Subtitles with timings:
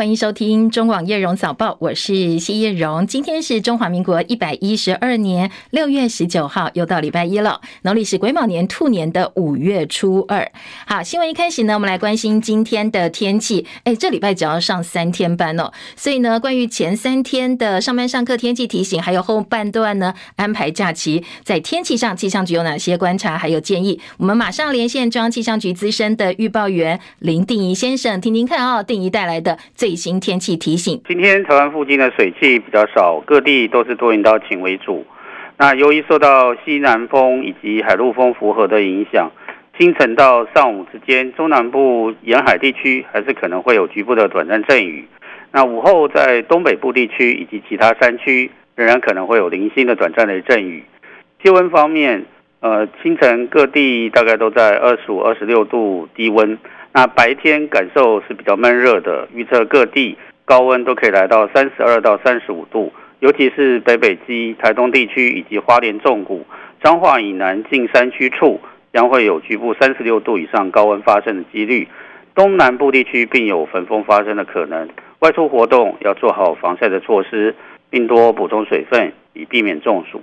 [0.00, 3.06] 欢迎收听中广叶荣早报，我是谢叶荣。
[3.06, 7.60] 今天是中华民国一百一十二年六月十九号，又到礼拜一了。
[7.82, 10.50] 农历是癸卯年兔年的五月初二。
[10.86, 13.66] 好，新闻一开始呢，我们来关心今天的天气。
[13.84, 24.00] 哎，这礼拜只要上三天班哦，所以呢，关于前三天的上班上课天气提醒，还有后半段呢安排假期，在天气上气象局有哪些观察还有建议？
[24.16, 31.00] 我们马上连线中央气象局资深的预报员林定仪先生，听听看哦，定仪带来的最新天气提醒。
[31.06, 35.06] 今天台湾附近的水汽比较少，各地都是多云到晴为主。
[35.58, 39.30] 那由于受到西南风以及海陆风符合的影响，
[39.78, 45.06] 清晨到上午之间，中南部沿海地区还是可能会有局部的短暂阵雨。
[45.52, 50.84] 那午后在东北部地区以及其他山区，仍然可能会有零星的短暂的阵雨。
[51.42, 52.24] 气温方面，
[52.60, 56.58] 呃，清晨各地大概都在二十五、二十六度低温。
[56.92, 66.44] 那白天感受是比较闷热的，预测各地高温都可以来到三十二到三十五度，尤其是北北基、台东地区以及花莲纵谷、
[66.82, 68.60] 彰化以南近山区处
[68.92, 71.86] 将会有局部三十六度以上高温发生的几率。
[72.34, 74.88] 东南部地区并有焚风发生的可能，
[75.20, 77.54] 外出活动要做好防晒的措施，
[77.88, 80.20] 并多补充水分，以避免中暑。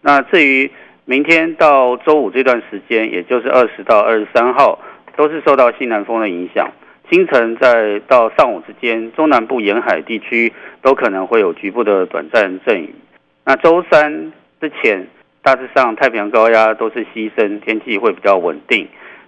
[0.00, 0.68] 那至于
[1.04, 4.80] 明天到周五这段时间，也就是二十到二十三号。
[5.18, 6.70] 都是受到西南风的影响，
[7.10, 12.94] 清晨在到上午之间，中南部沿海地区都可能会有局部的短暂阵雨。
[13.44, 15.08] 那周三之前，
[15.42, 18.86] 大致上太平洋高压都是西伸，天气会比较稳定。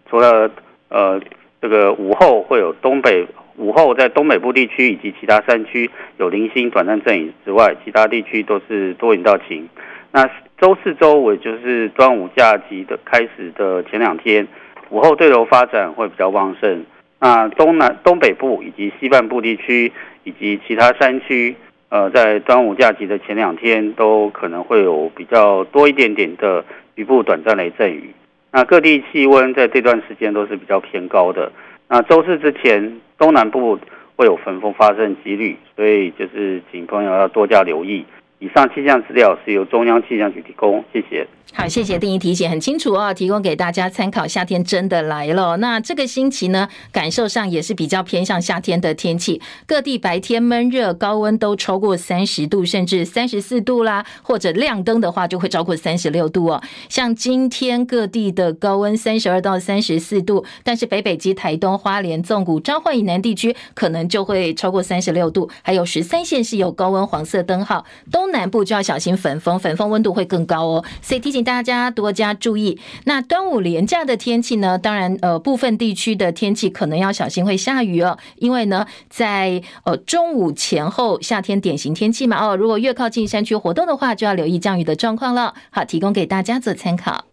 [0.08, 0.48] 除了
[0.90, 1.20] 呃
[1.60, 9.68] 这个午后会有东北午后在东北部地区以及其他山区有零星短暂阵雨之外，其他地区都是多云到晴。
[10.12, 14.46] 那周四、周五就是端午假期的开始的前两天。
[14.90, 16.84] 午后对流发展会比较旺盛，
[17.18, 19.92] 那东南东北部以及西半部地区
[20.24, 21.54] 以及其他山区，
[21.88, 26.64] 呃，在端午假期的前两天都可能会有比较多一点点的
[26.96, 28.10] 局部短暂雷阵雨。
[28.52, 31.52] 那各地气温在这段时间都是比较偏高的。
[31.88, 33.78] 那周四之前，东南部
[34.16, 38.04] 会有焚风发生几率，所以就是请朋友要多加留意。
[38.40, 41.28] 以上气象资料是由中央气象局提供，谢谢。
[41.52, 44.24] 好，谢谢定义提醒，很清楚哦，提供给大家参考。
[44.24, 49.42] 夏天真的来了，那这个星期呢，感受上也是比较偏向夏天的天气。
[49.66, 56.62] 各地白天闷热，高温都超过三十度，甚至三十四度啦，或者亮灯的话就会超过三十六度哦。
[56.88, 70.84] 像今天各地的高温三十二到三十四度，但是北北基、台东、花莲、纵谷、彰化以南地区可能就会超过三十六度，还有十三县是有高温黄色灯号，东南部就要小心粉风，粉风温度会更高哦。
[71.02, 71.40] 所以提醒。
[71.42, 72.78] 大家多加注意。
[73.04, 74.78] 那端午连假的天气呢？
[74.78, 78.18] 当然，呃，部分地区的天气可能要小心会下雨哦。
[78.36, 82.36] 因为呢，在呃中午前后，夏天典型天气嘛。
[82.46, 85.54] 哦，如果越靠近山区活动的话，就要留意降雨的状况了。
[85.70, 87.29] 好，提供给大家做参考。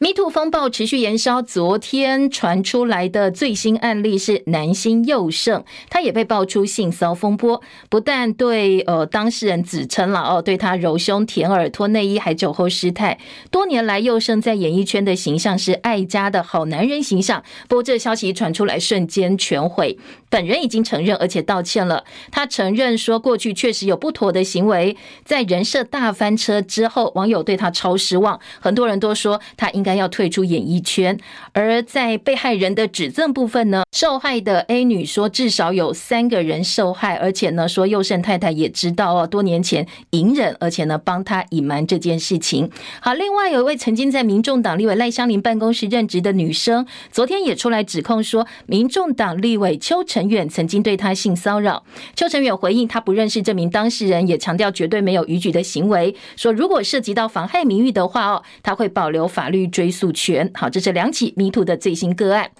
[0.00, 13.18] MeToo 风暴持续延烧，昨天传出来的最新案例是男星宥胜，他也被爆出性骚风波，不但对呃当事人指称了哦，对他揉胸、舔耳、脱内衣，还酒后失态。
[13.50, 19.98] 多年来，宥胜在演艺圈的形象是爱家的好男人形象，不过这消息传出来，瞬间全毁。
[20.30, 22.04] 本人已经承认，而且道歉了。
[22.32, 24.96] 他承认说，过去确实有不妥的行为，
[25.26, 29.90] 在人设大翻车之后，网友对他超失望，很多人都说他应该。
[30.00, 31.18] 要退出演艺圈，
[31.52, 42.70] 而在被害人的指证部分呢，受害的 A 女说至少有三个人受害，而且呢说佑胜太太也知道哦，多年前隐忍，而且呢帮他隐瞒这件事情。
[43.00, 51.82] 好，另外有一位曾经在民众党立委赖香伶办公室任职的女生，昨天也出来指控说，民众党立委邱成陈远曾经对他性骚扰。
[52.14, 60.50] 邱成远回应，他不认识这名当事人，也强调绝对没有逾矩的行为，说如果涉及到妨害名誉的话哦，他会保留法律追诉权。
[60.52, 62.50] 好，这是两起迷途的最新个案。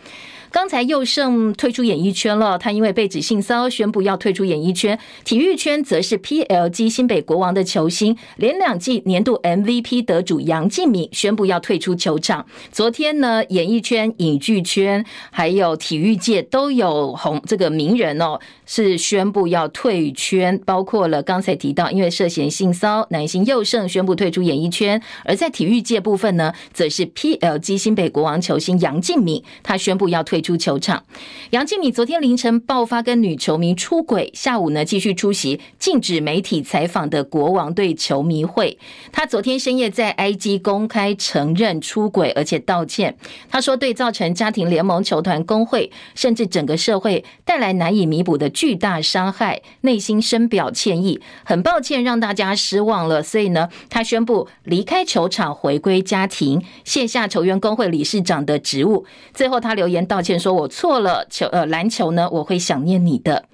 [0.53, 4.99] 刚才佑胜退出演艺圈了，他因为被指性骚，宣布要退出演艺圈。
[5.25, 12.45] 体育圈则是 PLG 新北国王的球星，连两季年度 MVP 得主杨敬敏宣布要退出球场。
[12.73, 25.01] 昨天呢，演艺圈、影剧圈还有体育界都有红这个名人哦，是宣布要退圈，包括了刚才提到因为涉嫌性骚，男星佑胜宣布退出演艺圈。
[25.25, 30.40] 而在体育界部分呢，则是 PLG 新北国王球星杨敬敏，他宣布要退。
[30.41, 31.05] 出球场，
[31.51, 38.79] 杨敬敏昨天凌晨爆发跟女球迷出轨，下午呢继续出席禁止媒体采访的国王队球迷会。
[39.11, 43.17] 他昨天深夜在 IG 公开承认出轨，而且道歉。
[43.49, 53.23] 他说，对造成家庭联盟球团工会甚至整个社会带来难以弥补的巨大伤害，内心深表歉意，很抱歉让大家失望了。
[53.23, 59.05] 所以呢，他宣布离开球场，回归家庭，卸下球员工会理事长的职务。
[59.33, 63.47] 最后，他留言道歉说：“我错了，球呃篮球呢，我会想念你的。”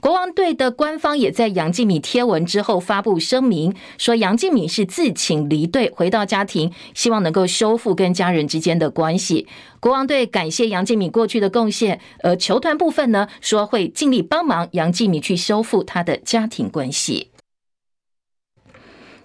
[0.00, 9.46] 国王队的官方也在杨敬敏贴文之后发布声明，说杨敬敏是自请离队，回到家庭，希望能够修复跟家人之间的关系。
[9.80, 17.28] 国王队感谢杨敬敏过去的贡献，而球团部分呢，说会尽力帮忙杨敬敏去修复他的家庭关系。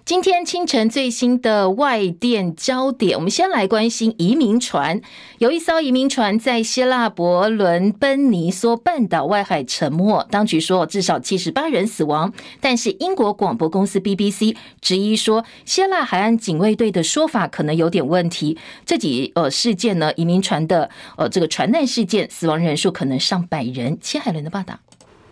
[0.04, 5.00] 今天清晨最新的外电焦点，我们先来关心移民船。
[5.38, 12.32] 有一艘移民船在希腊伯伦奔尼索半岛外海沉没，当局说至少七十八人死亡。
[12.60, 18.58] 但是英国广播公司 BBC 质疑说，希腊海岸警卫队的说法可能有点问题。
[18.84, 23.96] 这几呃事件呢，移民船的呃这个船难事件，死亡人数可能上百人。
[24.00, 24.80] 切海伦的报道。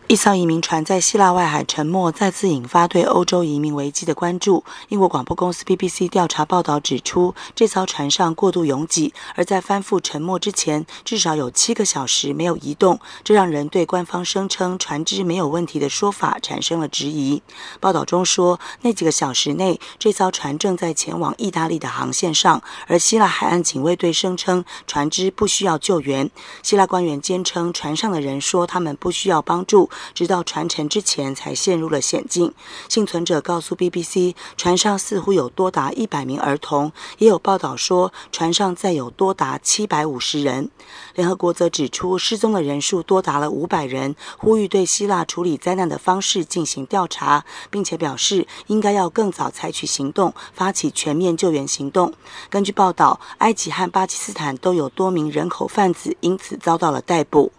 [0.08, 4.64] 一艘移民船在希腊外海沉没，再次引发对欧洲移民危机的关注。
[4.88, 17.42] 英国广播公司 BBC 调查报道指出，这艘船上过度拥挤，而在翻覆沉没之前，至少有七个小时没有移动，这让人对官方声称船只没有问题的说法产生了质疑。
[17.78, 26.30] 报道中说，那几个小时内，这艘船正在前往意大利的航线上，而希腊海岸警卫队声称船只不需要救援。
[26.62, 29.90] 希腊官员坚称，船上的人说他们不需要帮助。
[30.14, 32.52] 直到船沉之前才陷入了险境。
[32.88, 40.70] 幸存者告诉 BBC，船上似乎有多达一百名儿童，也有报道说船上载有多达七百五十人。
[41.14, 52.12] 联合国则指出，失踪的人数多达了五百人，呼吁对希腊处理灾难的方式进行调查，并且表示应该要更早采取行动，发起全面救援行动。
[52.48, 57.52] 根据报道，埃及和巴基斯坦都有多名人口贩子因此遭到了逮捕。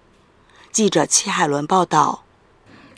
[0.71, 2.23] 记者戚海伦报道。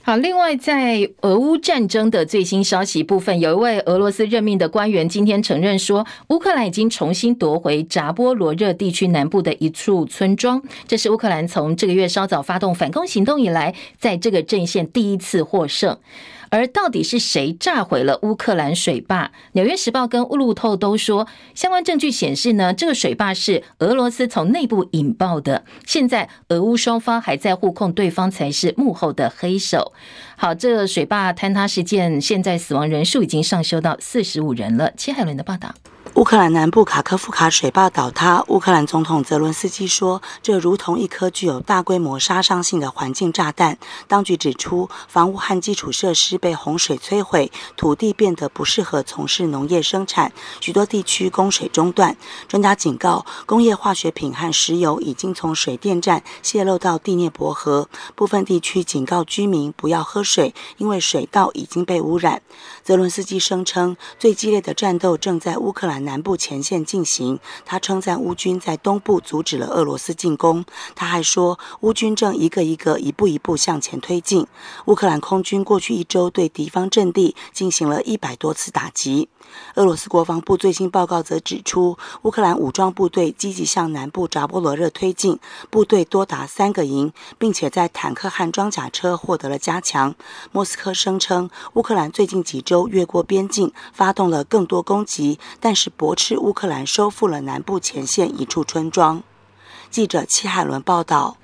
[0.03, 15.95] 好，另外在俄乌战争的最新消息部分，有一位俄罗斯任命的官员今天承认说，乌克兰已经重新夺回扎波罗热地区南部的一处村庄，这是乌克兰从这个月稍早发动反攻行动以来，在这个阵线第一次获胜。
[16.51, 19.31] 而到底是谁炸毁了乌克兰水坝？
[19.53, 25.63] 纽约时报跟路透都说，相关证据显示呢，这个水坝是俄罗斯从内部引爆的。
[25.85, 29.93] 现在俄乌双方还在互控，对方才是幕后的黑手。
[30.35, 34.91] 好，这水坝坍塌事件，现在死亡人数已经上升到四十五人了。
[34.97, 35.73] 切海伦的报道。
[36.15, 43.79] 乌克兰南部卡科夫卡水坝倒塌，乌克兰总统泽伦斯基说，这如同一颗具有大规模杀伤性的环境炸弹。
[44.07, 52.15] 当局指出，房屋和基础设施被洪水摧毁，土地变得不适合从事农业生产，许多地区供水中断。
[52.47, 57.87] 专家警告，工业化学品和石油已经从水电站泄漏到第聂伯河。
[58.15, 62.41] 部分地区警告居民不要喝水，因为水道已经被污染。
[62.83, 67.39] 泽伦斯基声称，最激烈的战斗正在乌克兰南部前线进行。
[67.63, 70.65] 他称赞乌军在东部阻止了俄罗斯进攻。
[70.95, 74.47] 他还说，乌军正一个一个、一步一步向前推进。
[74.85, 79.29] 乌克兰空军过去一周对敌方阵地进行了一百多次打击。
[79.75, 85.37] 俄罗斯国防部最新报告则指出，乌克兰武装部队积极向南部扎波罗热推进，
[85.69, 90.15] 部队多达三个营，并且在坦克和装甲车获得了加强。
[90.51, 99.23] 莫斯科声称，乌克兰最近几周越过边境，发动了更多攻击，但是驳斥乌克兰收复了南部前线一处村庄。
[99.89, 101.37] 记者戚海伦报道。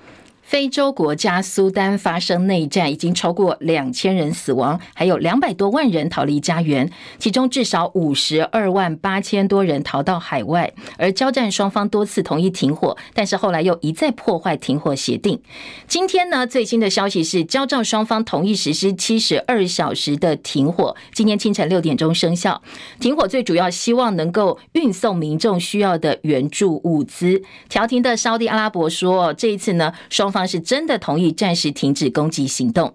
[0.48, 6.89] 非洲国家苏丹发生内战，已经超过两千人死亡，还有两百多万人逃离家园，
[7.20, 10.74] 其中至少五十二万八千多人逃到海外。
[10.98, 15.38] 而交战双方多次同意停火，但是后来又一再破坏停火协定。
[15.86, 22.62] 今天呢，最新的消息是，交战双方同意实施七十二小时的停火，今天清晨六点钟生效。
[23.01, 27.44] 停火最主要希望能够运送民众需要的援助物资。
[27.68, 30.37] 调停的沙地阿拉伯说，这一次呢，双方。
[30.38, 32.94] 方是真的同意暂时停止攻击行动。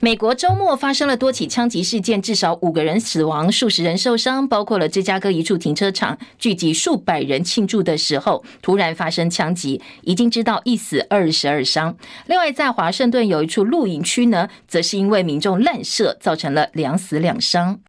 [0.00, 11.94] 美国周末发生了多起枪击事件，至少五个人死亡，数十人受伤，包括了芝加哥一处停车场，聚集数百人庆祝的时候，突然发生枪击，已经知道一死二十二伤。
[12.26, 17.80] 另外，在华盛顿有一处露营区呢，则是因为民众滥射，造成了两死两伤。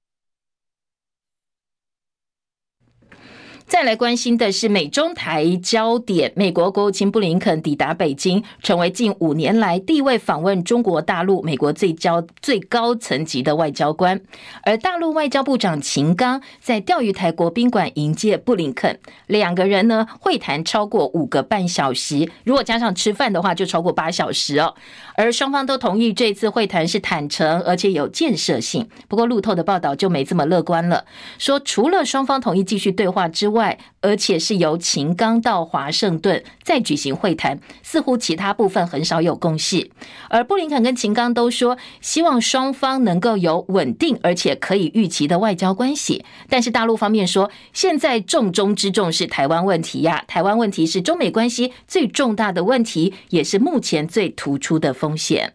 [3.70, 14.20] 再来关心的是美中台焦点，美国国务卿布林肯抵达北京，成为近五年来第一位访问中国大陆美国最交最高层级的外交官。
[14.64, 24.74] 而大陆外交部长秦刚在钓鱼台国宾馆迎接布林肯，两个人呢会谈超过五个半小时，如果加上吃饭的话，就超过八小时哦。
[25.16, 28.90] 而双方都同意这次会谈是坦诚而且有建设性。
[29.08, 31.06] 不过路透的报道就没这么乐观了，
[31.38, 39.92] 说除了双方同意继续对话之外，外，而且是由秦刚到华盛顿再举行会谈，似乎其他部分很少有共识。
[40.30, 46.24] 而布林肯跟秦刚都说，希望双方能够有稳定而且可以预期的外交关系。
[46.48, 55.54] 但是大陆方面说，现在重中之重是台湾问题呀，台湾问题是中美关系最重大的问题，也是目前最突出的风险。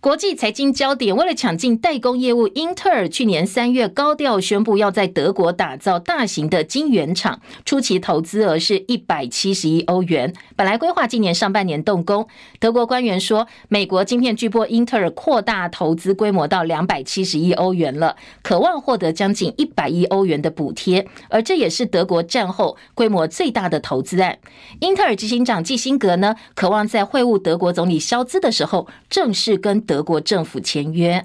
[0.00, 12.26] 国际财经焦点，为了抢进代工业务，英特尔去年三月高调宣布要在德国打造大型的晶圆厂，初期投资额是一百七十亿欧元，本来规划今年上半年动工。
[12.58, 24.38] 德国官员说，美国晶片巨擘英特尔扩大投资规模到两百七十亿欧元了，渴望获得将近一百亿欧元的补贴，而这也是德国战后规模最大的投资案。
[24.78, 31.24] 英特尔执行长基辛格呢，渴望在会晤德国总理肖兹的时候，正式跟德国政府签约。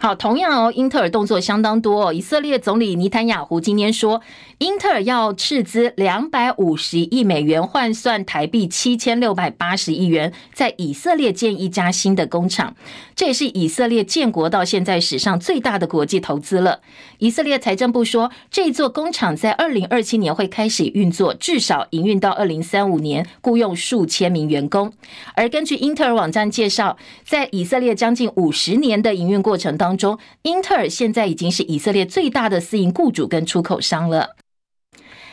[0.00, 2.12] 好，同样哦，英特尔动作相当多哦。
[2.12, 4.20] 以色列总理尼坦雅胡今天说，
[4.58, 12.74] 英特尔要斥资两百五十亿美元，换算台币七千六百八十亿元，在以色列建一家新的工厂。
[13.14, 16.80] 这也是以色列建国到现在史上最大的国际投资了。
[17.18, 24.92] 以色列财政部说，这座工厂在二零二七年会开始运作，至少营运到二零三五年，雇佣数千名员工。
[25.34, 34.36] 而根据英特尔网站介绍，在以色列将近五十年的营运过程当中，英特尔现在已经是以色列最大的私营雇主跟出口商了。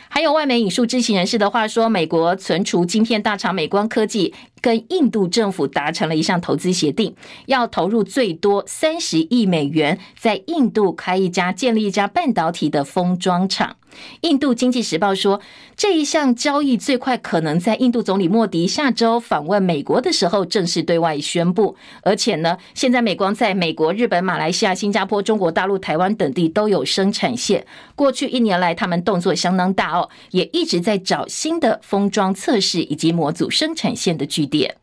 [0.08, 4.32] 还有外媒引述知情人士的话说，美国存储晶片大厂美光科技
[4.66, 7.14] 跟印度政府达成了一项投资协定，
[7.46, 13.76] 要投入最多三十亿美元，在印度开一家建立一家半导体的封装厂。
[14.20, 15.40] 印度经济时报说，
[15.76, 21.76] 这一项交易最快可能在印度总理莫迪下周访问美国的时候正式对外宣布。
[22.02, 27.66] 而且呢，现在美光在美国、日本、马来西亚、新加坡、中国大陆、台湾等地都有生产线。
[27.94, 34.76] 过去一年来，他们动作相当大哦，也一直在找新的封装测试以及模组生产线的据点。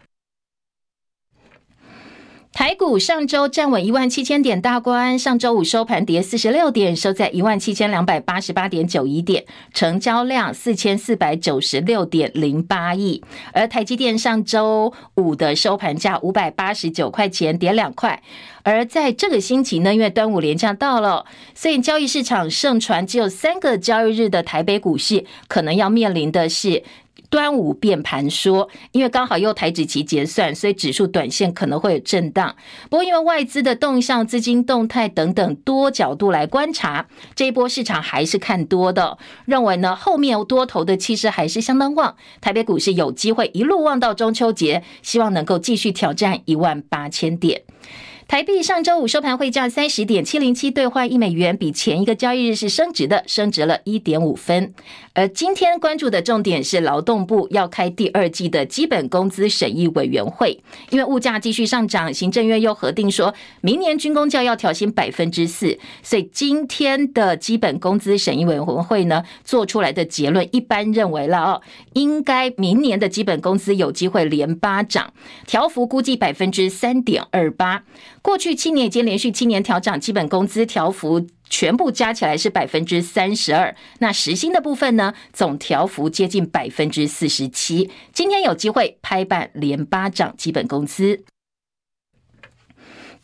[2.54, 9.44] 台股上周站稳一万七千点大关，上周五收盘跌四十六点，收在一万七千两百八十八点九一点，
[9.74, 13.24] 成交量四千四百九十六点零八亿。
[13.54, 18.22] 而台积电上周五的收盘价五百八十九块钱，跌两块。
[18.62, 26.84] 而在这个星期呢，因为端午连假到了，所以交易市场盛传只有三个交易日的台北股市，可能要面临的是。
[27.34, 32.56] 端午变盘说，因为刚好又台指期结算，所以指数短线可能会有震荡。
[32.92, 42.16] 不过，因为外资的动向、资金动态等等多角度来观察，这一波市场还是看多的，认为呢后面多头的气势还是相当旺。
[42.40, 47.64] 台北股市有机会一路旺到中秋节，希望能够继续挑战一万八千点。
[48.34, 54.74] 台币上周五收盘汇价三十点七零七兑换一美元，比前一个交易日是升值的，升值了一点五分。
[55.14, 60.60] 而今天关注的重点是劳动部要开第二季的基本工资审议委员会，
[60.90, 71.62] 因为物价继续上涨，行政院又核定说明年军公教要调薪百分之四，所以今天的基本工资审议委员会呢做出来的结论，一般认为了哦，
[71.94, 75.14] 应该明年的基本工资有机会连八涨，
[75.46, 77.84] 调幅估计百分之三点二八。
[78.24, 83.76] 过去七年已经连续七年调涨基本工资，调幅全部加起来是百分之三十二。
[84.00, 87.92] 那时薪的部分呢，总调幅接近百分之四十七。
[88.14, 91.26] 今天有机会拍板连八涨基本工资。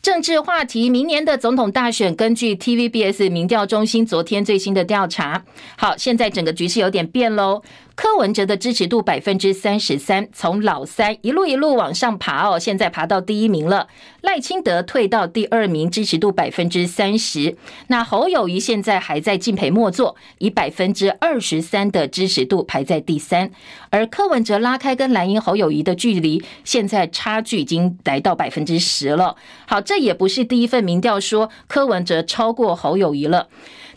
[0.02, 5.44] 政治话题，明年的总统大选，根据 TVBS 民调中心昨天最新的调查，
[5.76, 7.62] 好，现在整个局势有点变喽。
[8.02, 13.88] 柯文哲的支持度百分之三十三，从老三一路一路往上爬哦，现在爬到第一名了。
[14.22, 17.58] 赖清德退到第二名，支持度百分之三十。
[17.88, 23.50] 那侯友谊现在还在敬陪末座，以百分之二十三的支持度排在第三。
[23.90, 29.36] 而柯文哲拉开跟蓝营侯友谊的距离，现在差距已经来到百分之十了。
[29.66, 33.48] 好，这也不是第一份民调说柯文哲超过侯友谊了。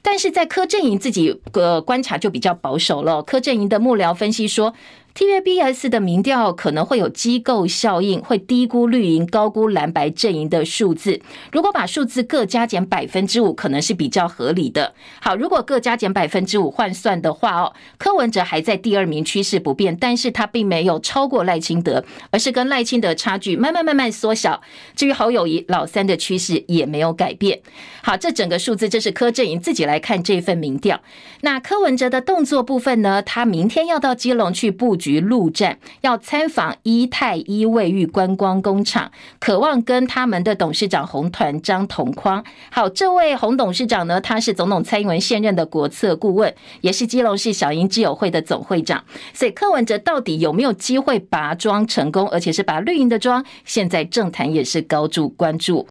[0.03, 3.23] 但是在柯震营自己个观察就比较保守了。
[3.23, 4.75] 柯震营的幕僚分析说，
[5.15, 11.21] TVBS 的民调可能会有机构效应，会低估绿营、高估蓝白阵营的数字。
[11.51, 14.95] 如果把数字各加减百分之五，可能是比较合理的。
[15.21, 24.63] 好，如果各加减百分之五换算的话哦，柯文哲还在第二名，趋势不变，但是他并没有超过赖清德，而是跟赖清德差距慢慢慢慢缩小。
[24.95, 27.61] 至于侯友谊老三的趋势也没有改变。
[28.01, 30.99] 好，这整个数字这是柯阵营自己来看这份民调。
[31.41, 33.21] 那柯文哲的动作部分呢？
[33.21, 34.97] 他明天要到基隆去布。
[35.03, 42.41] 局陆战要参访一泰一卫浴观光工厂，渴望跟他们的董事长洪团章同框。
[42.71, 49.03] 好，这位洪董事长呢，他是总统蔡英文现任的国策顾问，也是基隆市小英基友会的总会长。
[49.33, 53.43] 所以柯文哲到底有没有机会拔庄成功，而且是拔绿营的庄？
[53.65, 55.85] 现在政坛也是高度关注。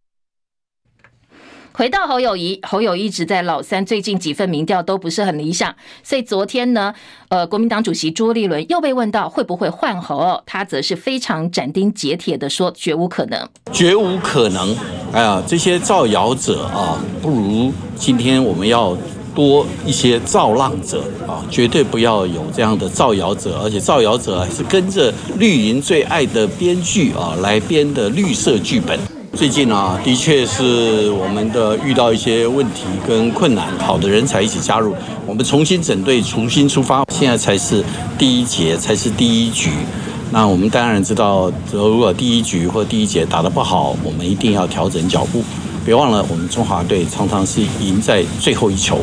[1.75, 6.93] 回到侯友宜，侯友宜一直在老三，最近几份民调都不是很理想，所以昨天呢，
[7.29, 14.75] 呃，国民党主席朱立伦又被问到会不会换侯，他则是非常斩钉截铁的说，绝无可能，绝无可能。
[15.11, 18.95] 哎呀，这些造谣者啊，不如今天我们要
[19.33, 28.99] 多一些造浪者啊，绝对不要有这样的造谣者，而且造谣者还是跟着绿营最爱的编剧啊来编的绿色剧本。
[29.35, 37.83] 最近啊，的确是我们的遇到一些问题跟困难，好的人才一起加入，我们重新整队，重新出发，现在才是
[38.17, 39.71] 第一节，才是第一局。
[40.31, 45.43] 那我们当然知道，如果第一局或第一节打得不好，我们一定要调整脚步。
[45.83, 48.99] 别忘了，我们中华队常常是赢在最后一球。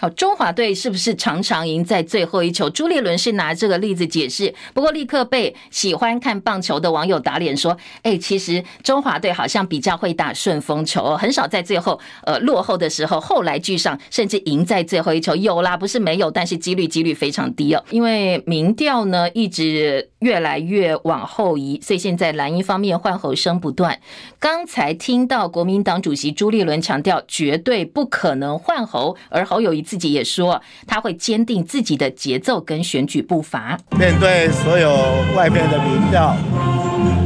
[0.00, 2.68] 好中华队是不是常常赢在最后一球？
[2.68, 15.36] 朱立伦是拿这个例子解释，不过立刻被喜欢看棒球的网友打脸说：“哎，其实中华队好像比较会打顺风球，很少在最后呃落后的时候后来居上，甚至赢在最后一球。
[15.36, 17.84] 有啦，不是没有，但是几率几率非常低哦。
[17.90, 24.00] 因为民调呢一直越来越往后移，所以现在蓝营方面换候声不断。
[24.40, 29.83] 刚才听到国民党主席朱立伦强调绝对不可能换候，而侯友。
[29.84, 33.78] 自己也说，他会坚定自己的节奏跟选举步伐。
[33.98, 34.90] 面对所有
[35.36, 36.34] 外面的民调，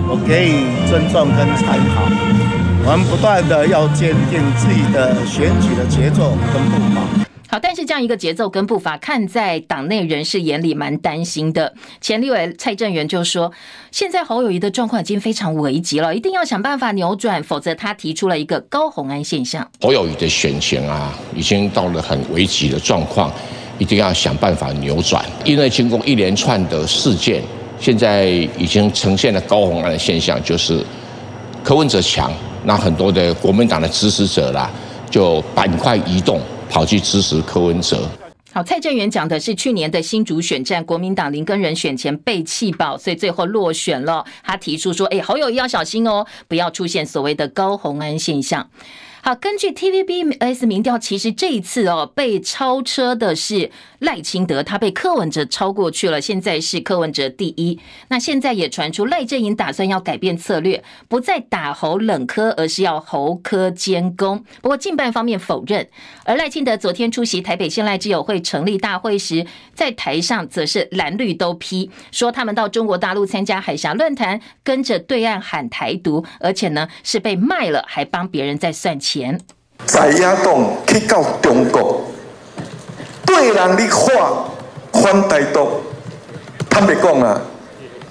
[0.08, 2.02] 我给予尊重跟参考。
[2.84, 7.17] 我们不断的要坚定自己的选举的节奏跟步伐。
[7.50, 11.72] 好，但是这样一个节奏跟步伐，看在党内人士眼里蛮担心的。
[11.98, 13.50] 前立委蔡正元就说，
[13.90, 19.66] 现在侯友宜的状况已经非常危急了，一定要想办法扭转，否则他提出了一个高红安现象。
[19.80, 23.32] 侯友宜的选情啊，已经到了很危急的状况，
[23.78, 25.24] 一定要想办法扭转。
[25.46, 27.42] 因为经过一连串的事件，
[27.80, 28.26] 现在
[28.58, 30.84] 已经呈现了高红安的现象，就是
[31.64, 32.30] 柯文哲强，
[32.64, 34.70] 那很多的国民党的支持者啦，
[35.08, 36.42] 就板块移动。
[36.70, 38.08] 跑去支持柯文哲。
[38.52, 44.24] 好，蔡正元讲的是去年的新竹选战，国民党林根人选前被弃保，所以最后落选了。
[44.42, 48.68] 他提出说：“哎，好友要小心哦，不要出现所谓的高红安现象。”
[49.20, 57.78] 好，根据 TVBS 民调，其实这一次哦，被超车的是赖清德，他被柯文哲超过去了，现在是柯文哲第一。
[58.08, 64.42] 那现在也传出赖阵营打算要改变策略，不再打侯冷柯，而是要侯柯兼攻。
[64.62, 65.88] 不过，近半方面否认。
[66.24, 79.07] 而赖清德昨天出席台北县赖之友会成立大会时，在台上则是蓝绿都批，说他们到中国大陆参加海峡论坛，跟着对岸喊台独，而且呢是被卖了，还帮别人在算钱。
[79.86, 82.04] 在野党去到中国，
[83.24, 84.44] 对人的话
[84.92, 85.66] 反台独，
[86.68, 87.40] 坦白讲啊，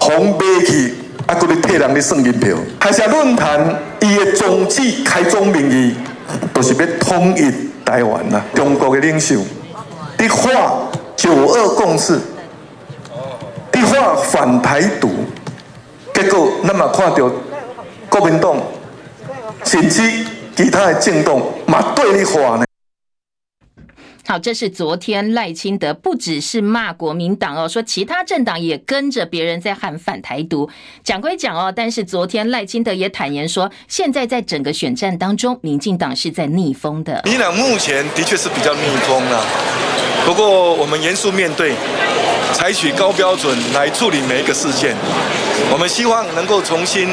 [0.00, 0.94] 红买去，
[1.26, 2.56] 啊，搁咧替人咧算银票。
[2.80, 5.94] 还是论坛伊的宗旨开宗明义，
[6.52, 7.52] 就是要统一
[7.84, 8.42] 台湾啦。
[8.52, 9.36] 中国的领袖，
[10.16, 12.18] 的话九二共识，
[13.70, 15.10] 的话反台独，
[16.12, 17.30] 结果咱嘛看到
[18.08, 18.56] 国民党
[19.64, 20.26] 甚至。
[20.58, 22.64] 其他的震动，嘛对你话呢？
[24.26, 30.68] 好，这是昨天赖清德不只是骂国民党哦，说其他政党也跟着别人在喊反台独。
[31.04, 37.22] 讲归讲哦，但是昨天赖清德也坦言说，现在在整个选战当中，民进党是在逆风的。
[37.22, 39.46] 民进党目前的确是比较逆风了，
[40.26, 41.76] 不过我们严肃面对，
[42.52, 44.96] 采取高标准来处理每一个事件。
[45.72, 47.10] 我们希望能够重新。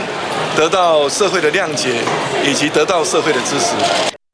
[0.56, 1.89] 得到社会的谅解，
[2.46, 4.25] 以及得到社会的支持。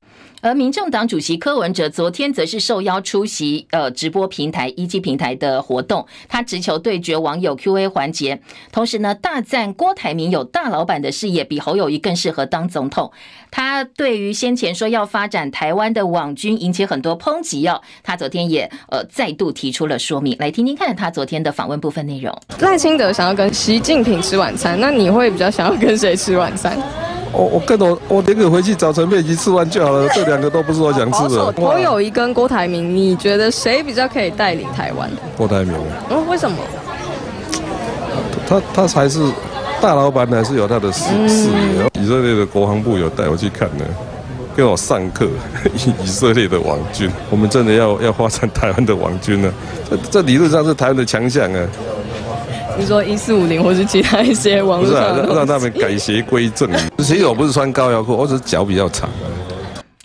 [0.42, 13.12] 而民众党主席柯文哲昨天则是受邀出席呃直播平台一期平台的活动，他直球对决网友 Q&A 环节，同时呢大赞郭台铭有大老板的事业，比侯友宜更适合当总统。
[13.52, 22.36] 他对于先前说要发展台湾的网军引起很多抨击哦，他昨天也呃再度提出了说明，来听听看他昨天的访问部分内容。
[22.60, 27.11] 赖清德想要跟习近平吃晚餐，那你会比较想要跟谁吃晚餐？
[27.32, 31.52] 我我跟我我连个回去找陈佩琪吃完就好了，这两个都不是我想吃的。
[31.54, 35.10] 侯友谊跟郭台铭，你觉得谁比较可以带领台湾？
[35.38, 35.74] 郭台铭。
[36.10, 36.58] 嗯，为什么？
[38.48, 39.22] 他他才是。
[39.82, 41.89] 大老板还是有他的事事业。
[42.00, 43.86] 以色列的国防部有带我去看呢，
[44.56, 45.28] 跟我上课。
[46.04, 49.52] 以色列的王军，我们真的要要发展台湾的王军呢？
[49.89, 51.67] 这这理论上是台湾的强项啊。
[52.78, 55.24] 你说一四五零或是其他一些网络上的？
[55.24, 56.70] 不是啊，让他们改邪归正。
[57.00, 59.10] 其实我不是穿高腰裤，我只是脚比较长。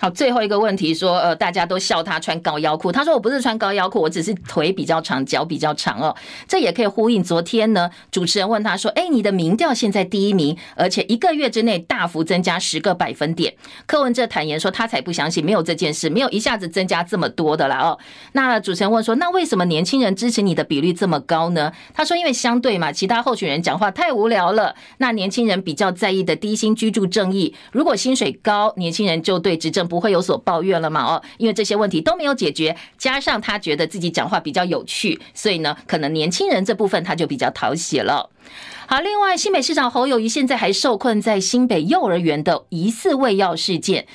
[0.06, 2.92] 好，最后一个问题说，呃，大家都笑他穿高腰裤。
[2.92, 6.14] 他说我不是穿高腰裤，我只是腿比较长，脚比较长哦。
[6.46, 13.52] 这也可以呼应昨天呢，主持人问他说，哎，你的民调现在第一名，而且一个月之内大幅增加十个百分点。
[13.84, 17.98] 柯文哲坦言说，他才不相信没有这件事，没有一下子增加这么多的啦哦。
[18.30, 21.72] 那主持人问说，那为什么年轻人支持你的比率这么高呢？
[21.92, 24.76] 他说，因为相对嘛，其他候选人讲话太无聊了。
[24.98, 29.84] 那年轻人比较在意的低薪居住正义，如果薪水高，年轻人就对执政。
[29.86, 31.02] 不不会有所抱怨了嘛？
[31.02, 38.28] 哦，因为这些问题都没有解决，加上他觉得自己讲话比较有趣，所以呢，可能年轻人这部分他就比较讨喜了。
[38.86, 44.06] 好，另外新北市长侯友宜现在还受困在新北幼儿园的疑似喂药事件，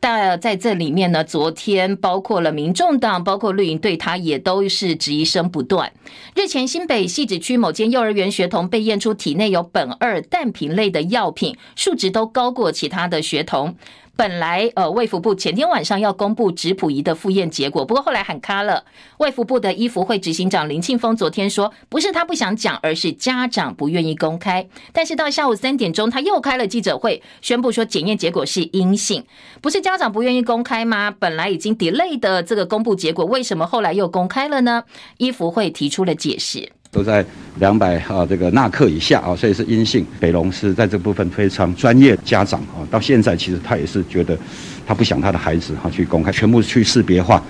[0.00, 5.92] 但在这里面呢，昨天包括了民众党，包括绿营，对他也都是质疑声不断。
[6.34, 13.76] 日前新北汐止区某间幼儿园学童被验出体内有苯二氮平类的药品，数值都高过其他的学童。
[14.16, 18.84] 本来呃，卫福部前天晚上要公布质谱仪的复验结果，不过后来喊卡了。
[19.16, 24.68] 卫福部的医福会执行长林庆峰昨天说，不是他不想讲，而是家长不愿意公开。
[24.92, 29.24] 但是到下午三点钟，他又开了记者会，宣布说检验结果是阴性。
[29.62, 31.10] 不是家长不愿意公开吗？
[31.10, 34.84] 本来已经 delay 的这个公布结果，为什么后来又公开了呢？
[35.16, 36.72] 医福会提出了解释。
[36.90, 37.24] 都在
[37.58, 40.04] 两百啊这个纳克以下啊，所以是阴性。
[40.18, 44.36] 北龙是在这部分非常专业，家长啊，到现在其实他也是觉得
[44.86, 47.42] 他不想他的孩子哈去公开，全部去识别化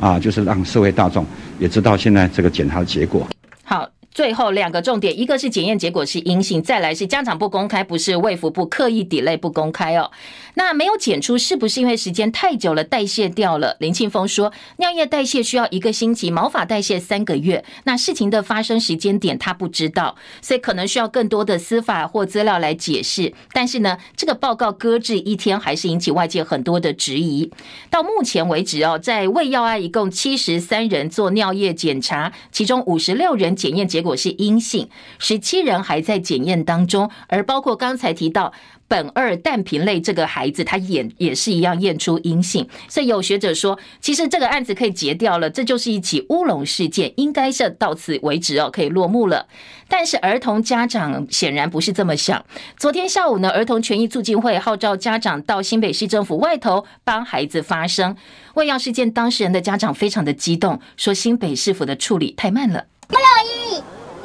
[0.00, 1.24] 啊，就是让社会大众
[1.58, 3.26] 也知道现在这个检查的结果。
[3.64, 3.88] 好。
[4.18, 10.10] 最后两个重点，一个是检验结果是阴性，再来是家长不公开，不是卫福部刻意 delay 不公开哦。
[10.54, 13.76] 那没有检出，是不是因为时间太久了，代谢掉了？
[13.78, 17.64] 林庆峰说，尿液代谢需要一个星期，毛发代谢三个月。
[17.84, 23.32] 那事情的发生时间点他不知道，所以可能需要更多的司法或资料来解释。
[23.52, 27.52] 但是呢，这个报告搁置一天，还是引起外界很多的质疑。
[27.88, 34.07] 到目前为止哦，在卫药案一共七十三人做尿液检查，其中五十六人检验结果。
[34.08, 38.54] 果是阴性，十七人还在检验当中，而包括刚才提到
[38.88, 42.66] 苯二氮平类这个孩子，他也也是一样验出阴性。
[42.88, 49.46] 所以有学者说，其实这个案子可以结掉了，这就是一起乌龙事件，应该是到此为止哦，可以落幕了。
[49.90, 52.42] 但是儿童家长显然不是这么想。
[52.78, 58.16] 昨天下午呢，儿童权益促进会号召家长到新北市政府外头帮孩子发声。
[58.54, 62.86] 喂药事件当事人的家长非常的激动，说新北市府的处理太慢了。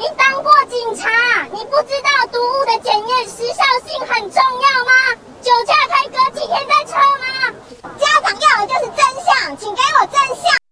[0.04, 1.10] 你当过警察，
[1.54, 4.92] 你不知道毒物的检验时效性很重要吗？
[5.42, 7.54] 酒驾开隔几天再测吗？
[7.98, 10.63] 家长要的就是真相，请给我真相。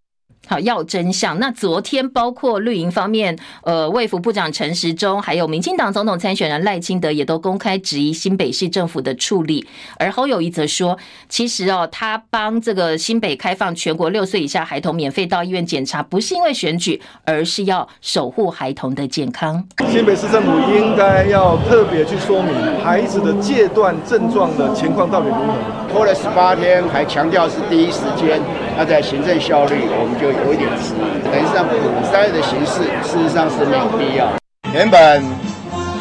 [0.51, 1.39] 好，要真相。
[1.39, 3.33] 那昨天包括绿营方面，
[3.63, 9.65] 呃，卫福部长陈时中，还有民进党总统参选人赖清德，也都公开质疑新北市政府的处理。
[9.97, 10.97] 而侯友宜则说，
[11.29, 19.65] 其实哦，他帮这个新北开放全国六岁以下孩童免费到医院检查，不是因为选举，而是要守护孩童的健康。
[19.89, 25.80] 新北市政府应该要特别去说明孩子的戒断症状的情况到底如何。
[25.91, 28.39] 拖了十八天，还强调是第一时间，
[28.77, 30.31] 那在行政效率，我们就。
[30.31, 30.95] 有一点迟，
[31.29, 31.75] 等于是让普
[32.07, 34.31] 筛的形式，事实上是没有必要。
[34.73, 35.21] 原本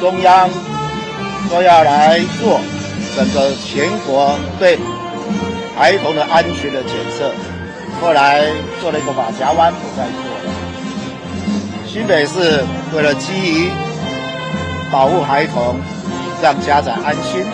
[0.01, 0.49] 中央
[1.49, 2.61] 说要来做
[3.17, 4.79] 整个全国对
[5.77, 7.31] 孩童的安全的检测，
[8.01, 8.43] 后来
[8.81, 10.49] 做了一个马夹弯，不再做了。
[11.87, 13.69] 新北市为了基于
[14.91, 15.77] 保护孩童，
[16.41, 17.45] 让家长安心，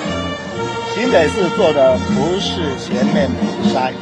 [0.97, 3.93] 新北市做的不是全面的筛。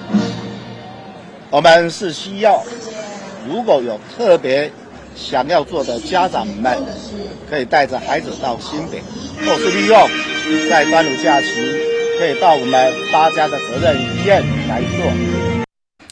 [1.50, 2.62] 我们是需要，
[3.48, 4.70] 如果有特别
[5.16, 6.78] 想要做的家长们，
[7.50, 9.02] 可以带着孩子到新北，
[9.44, 10.08] 或是利用
[10.70, 11.48] 在端午假期
[12.20, 15.43] 可以到我们八家的责任医院来做。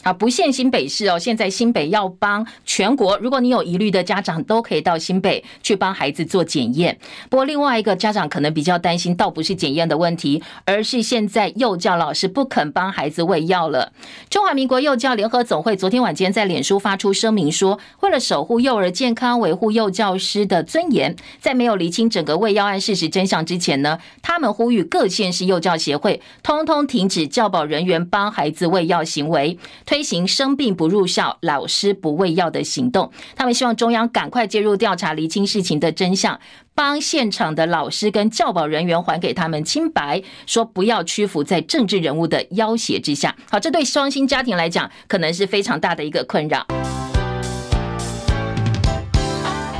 [0.03, 6.99] 啊，不限新北市哦，现在新北要帮全国，如果你有疑虑的家长，都可以到新北去帮孩子做检验。
[7.29, 13.93] 不过另外一个家长可能比较担心，倒不是检验的问题，而是现在幼教老师不肯帮孩子喂药了。
[14.29, 29.57] 中华民国幼教联合总会昨天晚间在脸书发出声明说，为了守护幼儿健康，维护幼教师的尊严，在没有厘清整个喂药案事实真相之前呢，他们呼吁各县市幼教协会通通停止教保人员帮孩子喂药行为。
[29.93, 36.39] 推行生病不入校、老师不喂药的行动，他们希望中央赶快介入调查，厘清事情的真相，
[36.73, 43.35] 帮现场的老师跟教保人员还给他们清白，说不要屈服在政治人物的要挟之下。
[43.51, 46.65] 好，这对双薪家庭来讲，可能是非常大的一个困扰。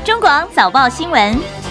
[0.05, 1.62] 中广早报新闻。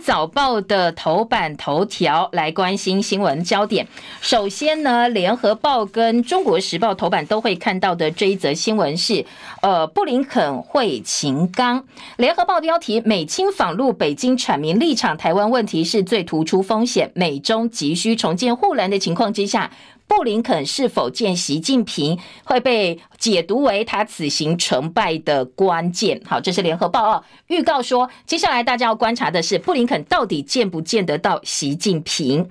[0.00, 3.86] 早报的头版头条来关心新闻焦点。
[4.20, 9.24] 首先呢，联合报跟中国时报头版都会看到的这一则新闻是，
[9.62, 11.84] 呃，布林肯会秦刚。
[12.16, 19.70] 联合报标题：美清访陆，北京阐明立场，台湾问题是最突出风险，美中急需重建护栏的情况之下。
[20.06, 26.20] 布林肯是否见习近平会被解读为他此行成败的关键。
[26.24, 32.48] 好，这是联合报哦，预告说，接下来大家要观察的是布林肯到底见不见得到习近平。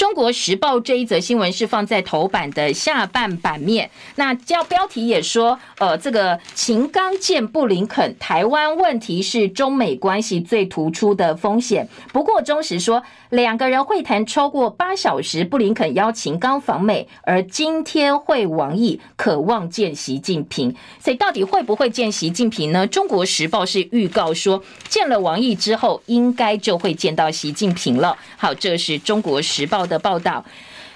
[0.00, 11.86] 中国时报这一则新闻是放在头版的下半版面，那叫标题也说，呃，这个秦刚见布林肯，台湾问题是中美关系最突出的风险。
[12.14, 20.74] 不过中时说，两个人会谈超过八小时，布林肯邀秦刚访美，而今天会王毅，渴望见习近平。
[20.98, 22.86] 所以到底会不会见习近平呢？
[22.86, 28.16] 中国时报是预告说，见了王毅之后，应该就会见到习近平了。
[28.38, 30.42] 好，这是中国时报的报道。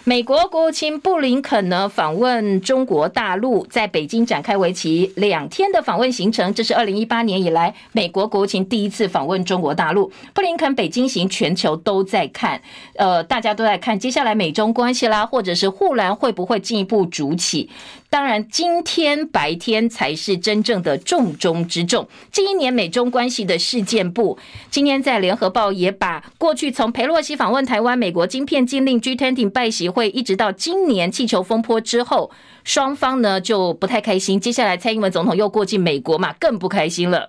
[0.07, 6.53] 美国国务卿布林肯呢访问中国大陆，在北京展开为期两天的访问行程。
[6.53, 10.13] 这是二零一八年以来美国国务卿第一次访问中国大陆。
[10.35, 12.61] 布林肯北京行，全球都在看，
[12.97, 17.71] 呃，大家都在看接下来美中关系啦，或者是护栏会不会进一步筑起。
[18.15, 22.07] 当然，今天白天才是真正的重中之重。
[22.31, 24.39] 近一年美中关系的事件簿，
[24.71, 32.31] 今天在联合报也把过去从佩洛西访问台湾、美国晶片禁令、G20 拜习会，一直到今年气球风波之后，
[32.63, 34.39] 双方呢就不太开心。
[34.39, 37.29] 接下来蔡英文总统又过境美国嘛，更不开心了。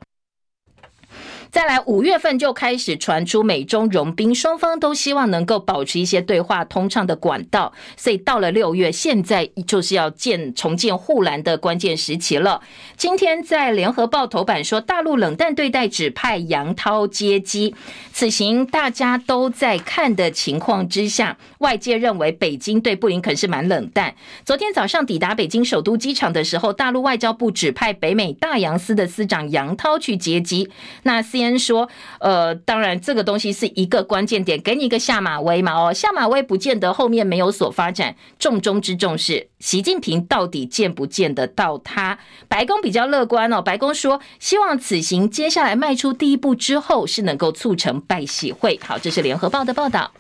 [1.52, 7.72] 再来，五月份就开始传出美中融冰，双方都希望能够保持一些对话通畅的管道。
[7.96, 12.62] 所以到了六月，现在就是要建重建护栏的关键时期了。
[12.98, 17.74] 今天在联合报头版说，大陆冷淡对待，指派杨涛接机。
[18.12, 24.16] 此行大家都在看的情况之下，外界认为北京对布林肯是蛮冷淡。
[24.44, 30.70] 昨天早上抵达北京首都机场的时候，大陆外交部指派北美大洋司的司长杨涛去接机。
[31.04, 42.18] 那先说，呃，当然这个东西是一个关键点，给你一个下马威嘛，哦，下马威不见得后面没有所发展，重中之重是习近平到底见不见得到他？
[42.48, 48.80] 白宫比较乐观哦，白宫说希望此行接下来迈出第一步之后是能够促成拜喜会。
[48.84, 50.12] 好，这是联合报的报道。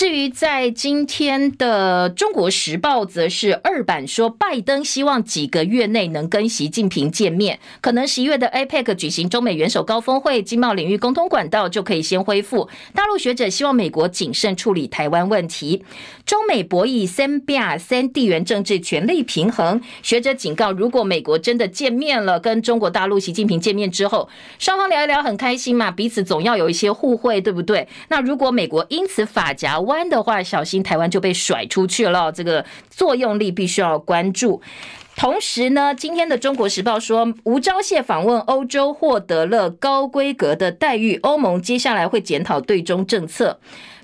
[0.00, 12.66] 至于在今天的《中国时报》则是二版说，拜登希望几个月内能跟习近平见面，可能十一月的 APEC 举行中美元首高峰会，经贸领域沟通管道就可以先恢复。
[12.94, 15.84] 大陆学者希望美国谨慎处理台湾问题。
[16.24, 27.86] 中美博弈三变三地缘政治权力平衡，学者警告，如果美国真的见面了，跟中国大陆习近平见面之后，双方聊一聊很开心嘛，彼此总要有一些互惠，对不对？
[28.08, 32.30] 那如果美国因此法夹湾的话，小心台湾就被甩出去了。
[32.32, 34.62] 这个作用力必须要关注。
[35.16, 43.58] 同时呢，今天的《中国时报》说，吴钊燮访问欧洲获得了高规格的待遇，欧盟接下来会检讨对中政策。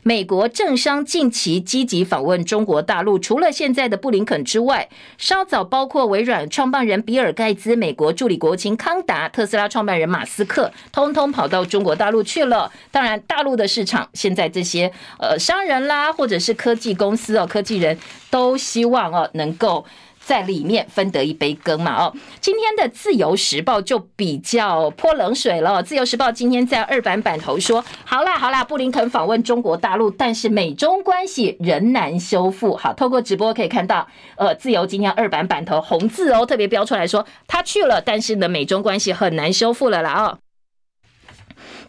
[0.07, 4.89] 美国政商近期积极访问中国大陆，除了现在的布林肯之外，
[5.19, 12.71] 稍早包括微软创办人比尔盖茨、美国助理国务卿康达、特斯拉创办人马斯克，通通跑到中国大陆去了。
[12.93, 17.99] 当然，大陆的市场现在这些呃商人啦，或者是科技公司哦，科技人
[18.31, 19.85] 都希望哦能够。
[20.27, 21.95] 在里面分得一杯羹嘛。
[21.95, 25.81] 哦，今天的自由时报就比较泼冷水了。
[25.81, 32.77] 自由时报今天在二版版头说：好啦好啦，布林肯访问中国大陆，但是美中关系仍难修复。
[32.77, 40.13] 好，透过直播可以看到，呃，自由今天二版版头红字哦，特别标出来说他去了，但是呢，美中关系很难修复了啦。
[40.25, 40.39] 哦。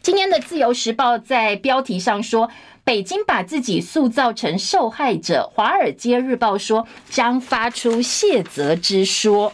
[0.04, 2.50] 今天的《自由时报》在标题上说，
[2.88, 9.52] 北京把自己塑造成受害者，《华尔街日报》说将发出谢责之说。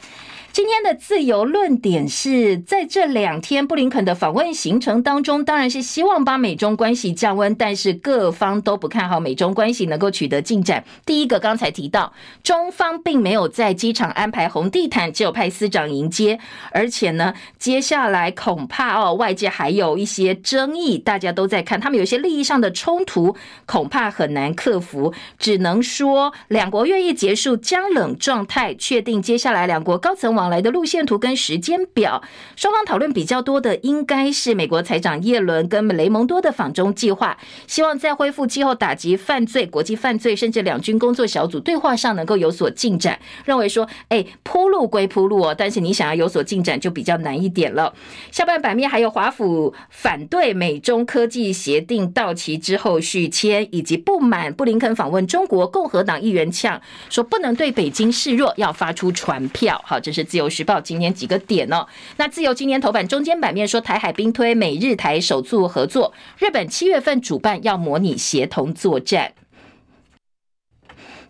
[0.54, 10.84] 今天的自由论点是在这两天布林肯的访问行程当中，当然是希望把美中关系降温，但是各方都不看好美中关系能够取得进展。
[11.08, 12.14] 第一个，刚才提到，
[12.44, 16.38] 中方并没有在机场安排红地毯，只有派司长迎接，
[16.72, 23.36] 而且呢，接下来恐怕哦，外界还有一些争议，大家都在看，他们有些利益上的冲突，
[23.66, 30.43] 恐怕很难克服，只能说两国愿意结束僵冷状态，确定接下来两国高层往。
[30.44, 32.22] 往来的路线图跟时间表，
[32.58, 43.18] 双方讨论比较多的应该是美国财长耶伦跟雷蒙多的访中计划，希望在恢复气候打击犯罪、国际犯罪，甚至两军工作小组对话上能够有所进展。
[43.46, 47.94] 认为说，哎，铺路归铺路哦，但是你想要有所进展就比较难一点了。
[48.30, 59.82] 下半版面还有华府反对美中科技协定到期之后续签，以及不满布林肯访问中国，共和党议员呛说不能对北京示弱，要发出传票。
[59.86, 60.28] 好，这是。
[60.34, 61.86] 自由时报今天几个点呢，
[62.18, 69.32] 那自由今天头版中间版面说台海兵推美日台首促合作，日本七月份主办要模拟协同作战。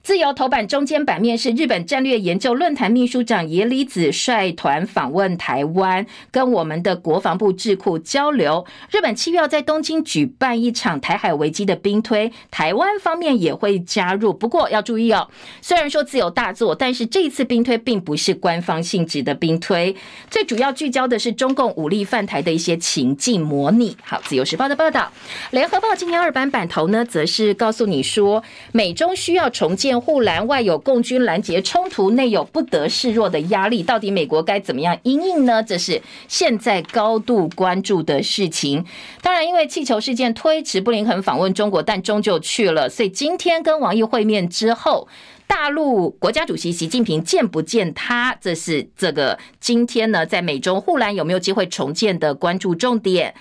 [0.04, 8.66] 自由头版中间版面是日本战略研究论坛秘书长野里子率团访问台湾，跟我们的国防部智库交流。
[8.92, 14.34] 日本七月要在东京举办一场台海危机的兵推，台湾方面也会加入。
[14.34, 15.30] 不过要注意哦，
[15.62, 19.96] 虽然说自由大作，但是这一次兵推并不是官方性质的兵推，
[20.30, 23.96] 最主要聚焦的是中共武力犯台的一些情境模拟。
[24.04, 25.10] 好，自由时报的报道，
[25.52, 29.93] 联合报今天二版版头呢，则是告诉你说，美中需要重建。
[30.00, 35.64] 护栏外有共军拦截冲突，内有不得示弱的压力，到底美国该怎么样应应呢？
[35.64, 38.86] 这是现在高度关注的事情。
[39.22, 45.08] 当然，因为气球事件推迟布林肯访问中国，但终究去了，所以今天跟王毅会面之后，
[45.48, 53.34] 大陆国家主席习近平见不见他，这是这个今天呢，在美中护栏有没有机会重建的关注重点。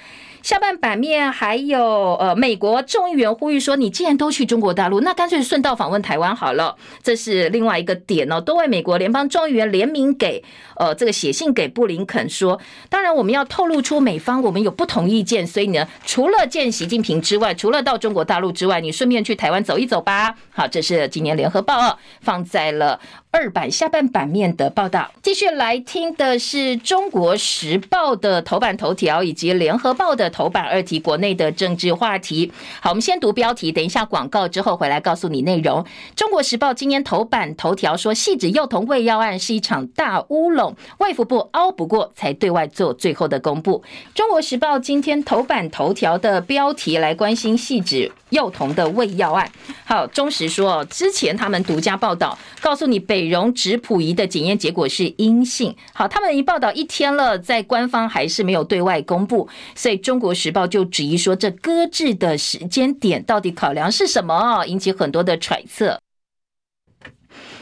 [0.42, 6.76] 下半版面还有呃，美国众议员呼吁说，你既然都去中国大陆，那干脆顺道访问台湾好了。
[7.00, 10.42] 这是另外一个点哦，都为美国联邦众议员联名给
[10.76, 20.34] 呃这个写信给布林肯说，当然我们要透露出美方我们有不同意见，所以呢，除了见习近平之外，除了到中国大陆之外，你顺便去台湾走一走吧。
[20.50, 22.98] 好，这是今年联合报啊，放在了。
[23.34, 32.52] 二版下半版面的报道，继续来听的是中国时报的头版头条，以及联合报的头版二题，国内的政治话题。
[32.82, 35.82] 好，我们先读标题，等一下广告之后回来告诉你内容。
[36.14, 43.82] 中国时报今天头版头条说，细指幼童喂药案是一场大乌龙，卫福部拗不过才对外做最后的公布。
[44.14, 49.50] 中国时报今天头版头条的标题来关心细指幼童的喂药案。
[49.86, 53.21] 好，中时说，之前他们独家报道，告诉你北。
[53.22, 55.76] 美容质谱仪的检验结果是阴性。
[55.92, 64.64] 好，他们一报道一天了，在官方还是没有对外公布，所以中国时报就质疑说，这搁置的时间点到底考量是什么？
[64.66, 66.00] 引起很多的揣测。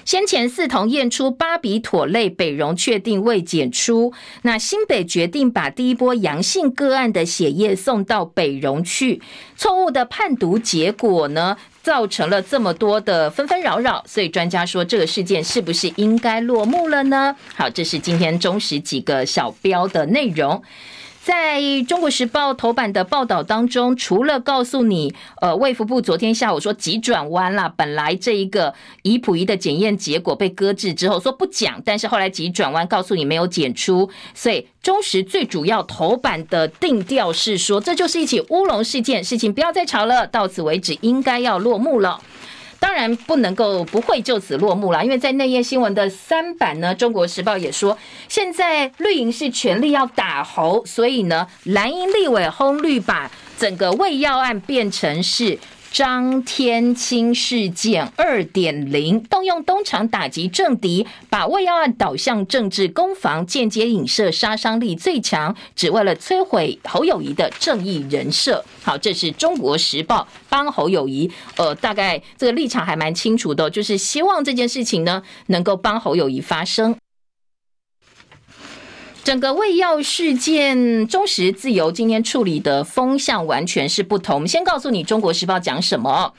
[0.06, 4.14] 先前四同验出巴比妥类，北荣确定未检出。
[4.42, 9.20] 那新北决定把第一波阳性个案的血液送到北荣去，
[9.56, 14.02] 错误的判读结果呢，造成了这么多的纷纷扰扰。
[14.06, 17.34] 所以专家说，这个事件是不是应该落幕了呢？
[17.54, 20.62] 好，这是今天中十几个小标的内容。
[21.22, 42.18] 在中国时报头版的报道当中，除了告诉你，呃，卫福部昨天下午说急转弯啦，本来这一个乙普仪的检验结果被搁置之后说不讲，但是后来急转弯告诉你没有检出，所以中时最主要头版的定调是说，这就是一起乌龙事件，事情不要再吵了，到此为止，应该要落幕了。
[42.80, 55.58] 当然不能够不会就此落幕了，因为在内页新闻的三版呢，《中国时报》也说，现在绿营是全力要打猴，所以呢，蓝营立委轰绿把整个卫药案变成是
[55.90, 68.64] 张天青事件二点零，动用东厂打击政敌，把喂药案导向政治攻防，间接影射杀伤力最强，只为了摧毁侯友宜的正义人设。
[68.82, 76.96] 好，这是中国时报帮侯友宜，呃，大概这个立场还蛮清楚的，就是希望这件事情呢能够帮侯友宜发声。
[79.22, 84.48] 整个卫药事件，中时自由今天处理的风向完全是不同。
[84.48, 86.32] 先告诉你，《中国时报》讲什么。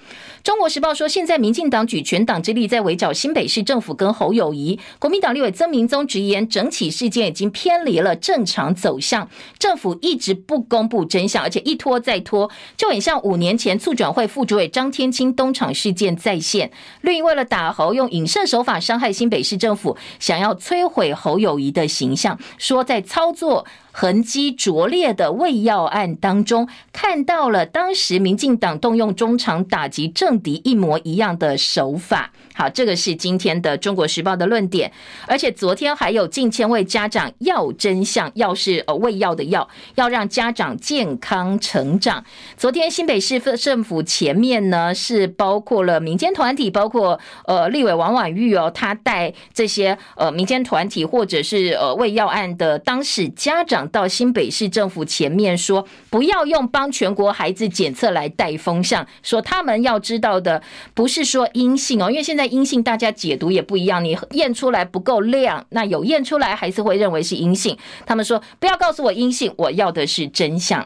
[0.44, 4.80] 中国时报说，现在民进党举全党之力在围剿新北市政府跟侯友宜。
[4.98, 16.72] 国民党立委曾明宗直言，整起事件已经偏离了正常走向，政府一直不公布真相，而且一拖再拖，就很像五年前促转会副主委张天青东厂事件再现。
[17.02, 22.40] 绿营为了打侯，用影射手法伤害新北市政府，想要摧毁侯友宜的形象，
[22.72, 23.66] 说在操作。
[23.92, 32.32] 痕迹拙劣的喂药案当中，看到了当时民进党动用中场打击政敌一模一样的手法。
[32.54, 34.92] 好，这个是今天的《中国时报》的论点，
[35.26, 42.24] 而且昨天还有近千位家长要真相，要是呃喂药的药，要让家长健康成长。
[42.58, 60.62] 昨天新北市政府前面呢，是包括了民间团体，包括呃立委王婉玉哦，他带这些呃民间团体或者是呃喂药案的当事家长到新北市政府前面说，不要用帮全国孩子检测来带风向，说他们要知道的
[60.94, 62.52] 不是说阴性哦，因为现在。
[62.52, 64.04] 阴性，大家解读也不一样。
[64.04, 67.78] 你验出来不够亮，那有验出来还是会认为是阴性。
[68.06, 70.86] 他们说不要告诉我阴性，我要的是真相。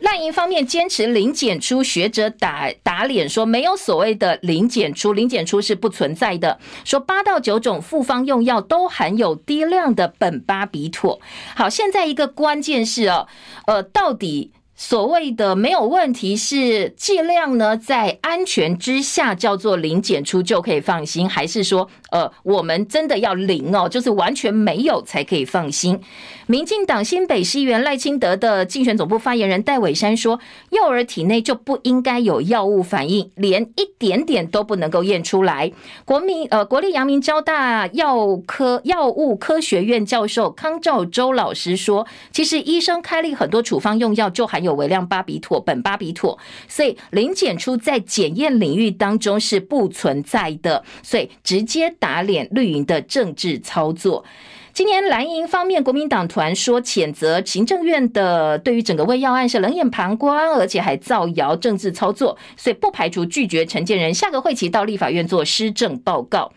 [0.00, 6.58] 赖营方面坚持零检出，学者打打脸说没有所谓的零检出，零检出是不存在的。
[6.84, 11.20] 说八到九种复方用药都含有低量的苯巴比妥。
[11.56, 13.26] 好，现在一个关键是哦，
[13.66, 14.52] 呃，到底。
[14.80, 26.00] 所谓的没有问题是剂量呢，在安全之下叫做零检出就可以放心，还是说呃我们真的要零哦，就是完全没有才可以放心？
[26.46, 30.38] 民进党新北市议员赖清德的竞选总部发言人戴伟山说，
[30.70, 35.72] 幼儿体内就不应该有药物反应，连一点点都不能够验出来。
[36.04, 44.68] 国民呃国立阳明交大药科药物科学院教授康兆周老师说，其实医生开立很多处方用药就含有。
[44.68, 46.38] 有微量巴比妥、苯巴比妥，
[46.68, 54.24] 所以零检出在检验领域当中是不存在的，所以直接打脸绿营的政治操作。
[54.72, 66.52] 今年蓝营方面，国民党团说谴责行政院的对于整个喂药案是冷眼旁观，而且还造谣政治操作，所以不排除拒绝陈建仁下个会期到立法院做施政报告。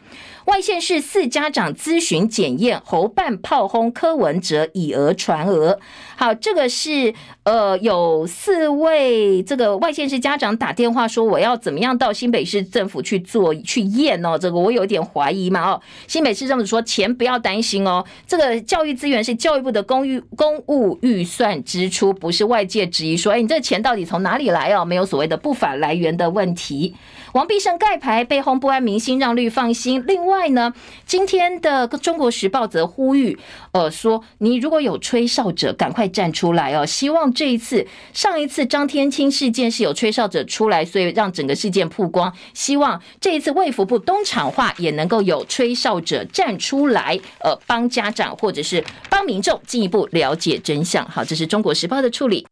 [0.51, 5.79] 外县市四家长咨询检验，侯办炮轰柯文哲以讹传讹。
[6.17, 15.81] 好，这个是呃有四位这个外县市家长打电话说，我要怎么样到新北市政府去做去验哦，这个我有点怀疑嘛哦。
[16.05, 24.83] 新北市政府说，钱不要担心哦，这个教育资源是教育部的公预公务预算支出，不是外界质疑说，哎，你这个钱到底从哪里来哦？
[24.83, 26.93] 没有所谓的不法来源的问题。
[27.33, 30.03] 王必胜盖牌被轰不安民心，让绿放心。
[30.05, 30.73] 另外呢，
[31.05, 33.37] 今天的《中国时报》则呼吁，
[33.71, 36.85] 呃，说你如果有吹哨者，赶快站出来哦。
[36.85, 42.33] 希望这一次，上一次张天青事件是有吹哨者出来，所以让整个事件曝光。
[42.53, 51.07] 希望这一次卫福部东厂化也能够有吹哨者站出来，呃，帮家长或者是帮民众进一步了解真相。
[51.07, 52.45] 好，这是《中国时报》的处理。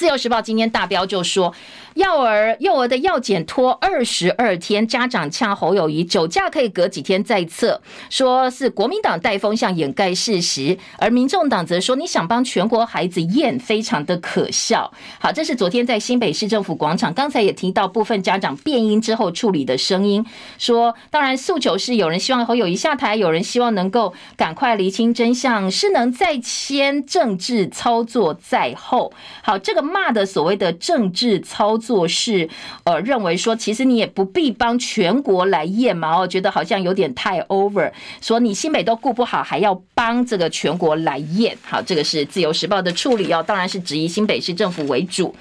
[0.00, 1.54] 自由时报今天大标就说。
[1.94, 14.90] 幼儿幼儿的药检拖二十二天，家长呛侯友谊酒驾可以隔几天再测，说是国民党带风向掩盖事实，而民众党则说你想帮全国孩子验，非常的可笑。
[15.18, 20.24] 好，这是昨天在新北市政府广场，刚才也提到部分家长变音之后处理的声音，
[20.58, 29.12] 说当然诉求是有人希望侯友谊下台，有人希望能够赶快厘清真相，是能在先政治操作在后。
[29.42, 31.80] 好，这个骂的所谓的政治操。
[31.80, 32.46] 作是，
[32.84, 41.56] 呃，认为说，其实你也不必帮全国来验嘛，我觉得好像有点太 over，说你新北都顾不好，还要帮这个全国来验。
[41.62, 45.34] 好，这个是自由时报的处理哦，当然是质疑新北市政府为主。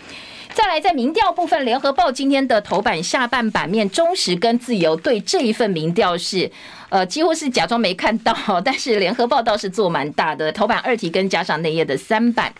[0.53, 6.49] 再来，在民调部分，联合报今天的头版下半版面，中时跟自由对这一份民调是，
[6.87, 8.33] 呃，几乎是假装没看到，
[8.63, 12.53] 但是联合报倒是做蛮大的头版二题跟加上内页的三版。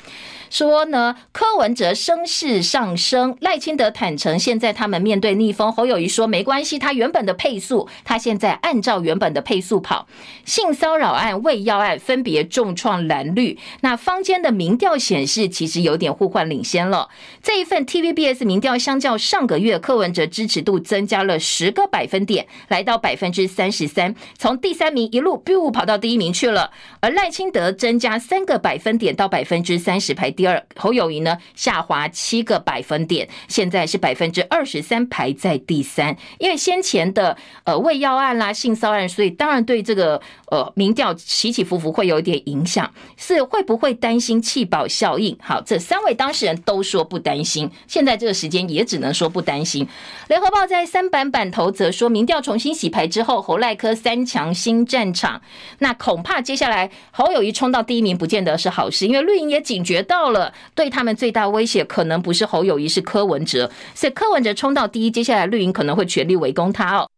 [0.50, 5.72] 说呢，柯文哲声势上升，赖清德坦承现在他们面对逆风。
[5.72, 10.08] 侯友谊说没关系，他原本的配速，他现在按照原本的配速跑。
[10.46, 17.10] 性骚扰案、未药案分别重创蓝绿，那坊间的民调显示其实有点互换领先了。
[17.44, 26.72] 这一份 TVBS 民调相较上个月，柯文哲支持度增加了十个百分点，来到百分之三十三，从第三名一路 b 跑到第一名去了。
[27.00, 30.64] 而赖清德增加三个百分点到百分之三十，排第二。
[30.78, 36.16] 侯友谊呢下滑七个百分点，现在是百分之二十三，排在第三。
[36.38, 37.36] 因为先前的
[37.66, 42.90] 呃喂药案啦、性骚案，所以当然对这个呃民调起起伏伏会有一点影响。
[43.18, 45.38] 是会不会担心弃保效应？
[45.42, 47.70] 好，这三位当事人都说不担心。
[47.86, 49.86] 现在这个时间也只能说不担心。
[50.30, 55.42] 联合报在三版版头则说，民调重新洗牌之后，侯赖科三强新战场，
[55.80, 60.54] 那恐怕接下来侯友谊冲到第一名，不见得是好事，因为绿营也警觉到了。
[60.76, 63.70] 对他们最大威胁可能不是侯友宜，是柯文哲。
[63.94, 67.10] 所以柯文哲冲到第一，接下来绿营可能会全力围攻他哦。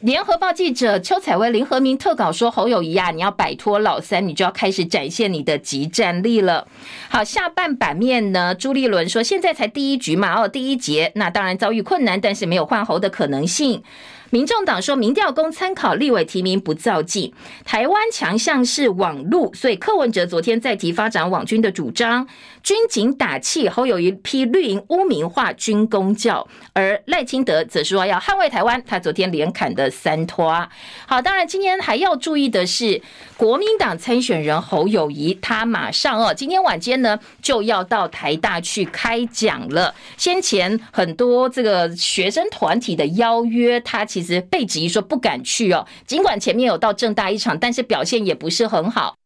[0.00, 6.68] 联合报记者邱采薇、林和明特稿说：“侯友宜啊，你要摆脱老三，你就要开始展现你的即战力了。”
[7.10, 8.54] 好，下半版面呢？
[8.54, 13.82] 朱立伦说：“现在才第一局嘛，哦，第一节，那当然遭遇困难，但是没有换侯的可能性。”
[14.30, 17.34] 民众党说，民调供参考，立委提名不造记。
[17.64, 22.26] 台湾强项是网路，所以柯文哲昨天再提发展网军的主张。
[22.62, 28.82] 军警打气，后有一批绿营污名化军公教，而赖清德则说要捍卫台湾。
[28.86, 30.68] 他昨天连砍的三拖。
[31.06, 33.00] 好，当然今天还要注意的是，
[33.38, 39.94] 国民党参选人侯友宜，他马上哦，今天晚间呢就要到台大去开讲了。
[40.18, 49.16] 先前很多这个学生团体的邀约，他实被质疑说不敢去哦，尽管前面有到正大一场，但是表现也不是很好，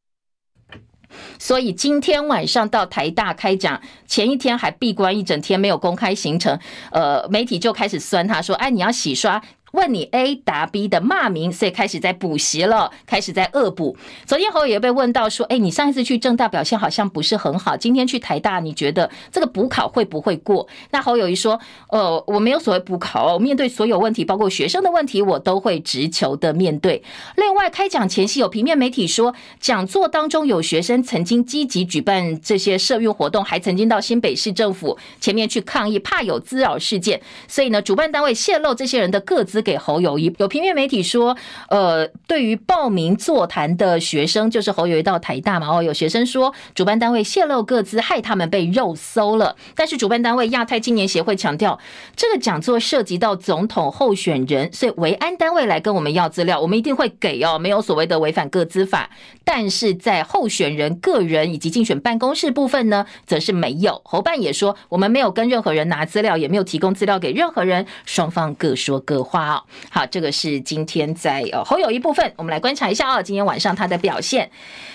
[1.39, 6.59] 所以今天晚上到台大开讲，前一天还闭关一整天，没有公开行程，
[6.91, 9.43] 呃，媒体就开始酸他说，哎，你要洗刷。
[9.73, 13.97] 问你 A 答 B 的骂名，所以开始在补习了，开始在恶补。
[14.27, 21.59] 昨天侯友被问到说：“哎，你上一次去政大表现好像不是很好，今天去台大，你觉得这个补考会不会过？”那侯友谊说
[21.89, 27.03] ：“呃，我没有所谓补考，面对所有问题，包括学生的问题，我都会直球的面对。
[27.37, 41.37] 另外，开讲前夕有平面媒体说，讲座当中有学生曾经积极举办这些社运活动，还曾经到新北市政府前面去抗议，怕有滋扰事件，所以呢，主办单位泄露这些人的个资。”给侯友谊，有平面媒体说，
[41.69, 49.57] 呃，对于报名座谈的学生，就是侯友谊到台大嘛，哦，有学生说，主办单位泄露个资，害他们被肉搜了。
[49.75, 51.79] 但是主办单位亚太青年协会强调，
[52.17, 59.11] 这个讲座涉及到总统候选人，所以维安单位来跟我们要资料，我们一定会给哦，没有所谓的违反个资法。
[59.45, 64.01] 但是在候选人个人以及竞选办公室部分呢，则是没有。
[64.05, 69.52] 侯办也说，我们没有跟任何人拿资料，也没有提供资料给任何人，双方各说各话。
[69.91, 74.51] 好，这个是今天在呃后友一部分，我们来观察一下啊，今天晚上他的表现。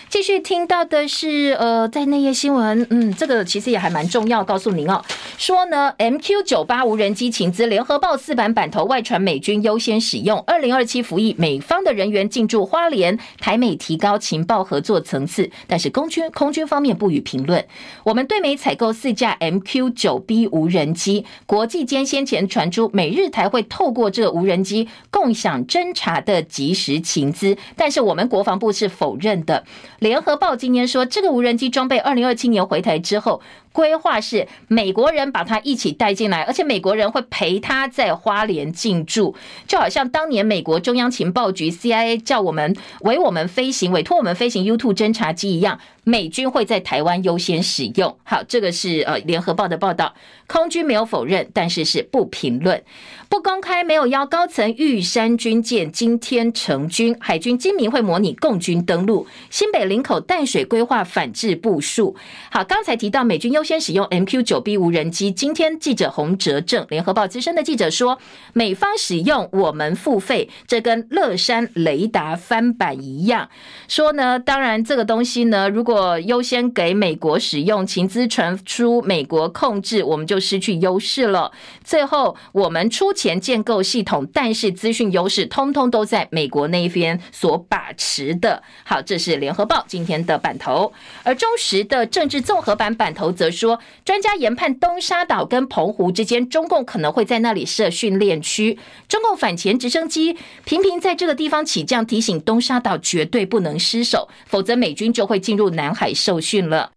[0.10, 5.04] 继续听到的是，呃，在内页新闻，嗯，这个其实也还蛮重要，告诉您哦，
[5.38, 17.64] 说呢，MQ 九八无人机情资，联合报四版版头外传美军优先使用，二零二七服役，美方的人员进驻花莲，台美提高情报合作层次，但是空军空军方面不予评论。
[18.04, 29.66] 我们对美采购四架 MQ 九 B 无人机，国际间先前传出美日台会透过这个无人机共享侦查的即时情资，但是我们国防部是否认的。
[30.00, 33.42] 联合报今天说，这个无人机装备二零二七年回台之后，
[33.78, 39.36] 规划是美国人把他一起带进来，而且美国人会陪他在花莲进驻，
[39.68, 48.18] 就好像当年美国中央情报局 CIA 叫我们为我们飞行，委托我们飞行 U2 侦察机一样，美军会在台湾优先使用。
[48.24, 50.16] 好，这个是呃联合报的报道，
[50.48, 52.84] 空军没有否认，但是是不评论。
[53.30, 62.16] 不公开，没有邀高层玉山军舰今天成军，海军今明会模拟共军登陆，新北林口淡水规划反制部署。
[62.50, 68.18] 好，刚才提到美军优先使用 MQ 九 B 无人机，今天记者洪哲正，联合报资深的记者说，
[68.54, 73.50] 美方使用我们付费，这跟乐山雷达翻版一样。
[73.90, 81.52] 说呢，当然这个东西呢，如果优先给美国使用，情资传出美国控制，我们就失去优势了。
[81.84, 83.18] 最后我们出。
[83.18, 88.62] 钱建构系统，但是资讯优势通通都在美国那一边所把持的。
[88.84, 90.94] 好，这是联合报今天的版头，
[91.24, 98.78] 而中时的政治综合版版头则说，专家研判东沙岛跟澎湖之间，中共可能会在那里设训练区。
[99.08, 106.92] 中共反潜直升机频频在这个地方起降，提醒东沙岛绝对不能失守，否则美军就会进入南海受训了。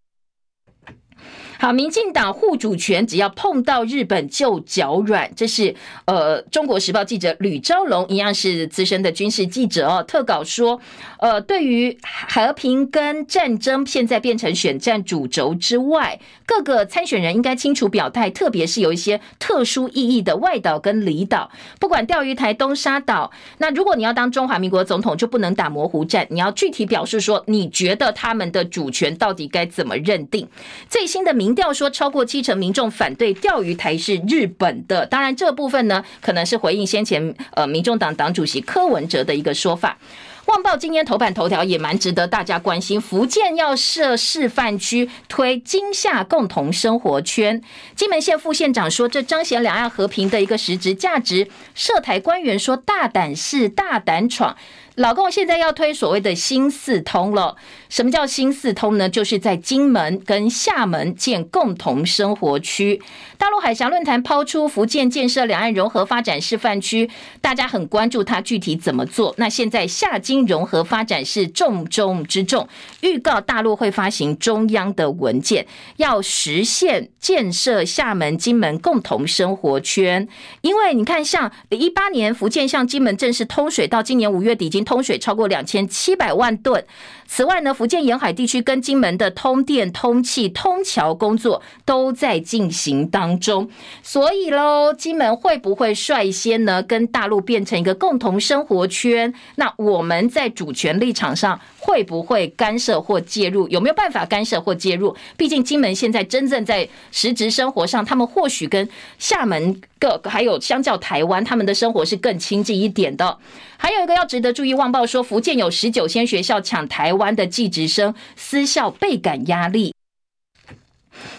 [1.61, 5.31] 好，民进党护主权，只要碰到日本就脚软。
[5.37, 5.75] 这是
[6.07, 10.81] 呃，中国时报记者吕昭龙一样是资深的军事记者哦，特稿说，
[11.19, 30.49] 呃，对于和平跟战争现在变成选战主轴之外，各个参选人应该清楚表态，特别是有一些特殊意义的外岛跟离岛，不管钓鱼台、东沙岛，那如果你要当中华民国总统，就不能打模糊战，你要具体表示说，你觉得他们的主权到底该怎么认定？
[30.89, 35.05] 最新的民民调说，超过七成民众反对钓鱼台是日本的。
[35.07, 39.99] 当然，这部分呢，可能是回应先前呃，民众党党主席柯文哲的一个说法。
[40.53, 47.61] 《旺报》今天头版头条也蛮值得大家关心，福建要设示范区，推金厦共同生活圈。
[47.97, 51.49] 金门县副县长说，这彰显两岸和平的一个实质价值。
[51.75, 54.57] 涉台官员说，大胆是大胆闯。
[54.97, 57.57] 老共现在要推所谓的新四通了。
[57.91, 59.09] 什么叫新四通呢？
[59.09, 63.03] 就是在金门跟厦门建共同生活区。
[63.37, 67.11] 大陆海峡论坛抛出福建建设两岸融合发展示范区，
[67.41, 69.35] 大家很关注它具体怎么做。
[69.39, 72.69] 那现在厦金融合发展是重中之重，
[73.01, 75.67] 预告大陆会发行中央的文件，
[75.97, 80.29] 要实现建设厦门、金门共同生活圈。
[80.61, 84.81] 因为你看，像一八年福建向金门正式通水，到今年五月底已经。
[84.91, 86.85] 通水超过两千七百万吨。
[87.33, 93.71] 此外呢，福建沿海地区跟金门的通电、通气、通桥工作都在进行当中。
[94.03, 99.33] 所以喽，金门会不会率先呢跟大陆变成一个共同生活圈？
[99.55, 103.69] 那我们在主权立场上会不会干涉或介入？
[103.69, 105.17] 有没有办法干涉或介入？
[105.37, 108.87] 毕竟金门现在真正在实质生活上，他们或许跟
[109.19, 113.39] 厦门个还有相较台湾，他们的生活是更亲近一点的。
[113.83, 119.95] 还有一个要值得注意，《旺报》说福建有十九间学校抢台湾的技职生，私校倍感压力。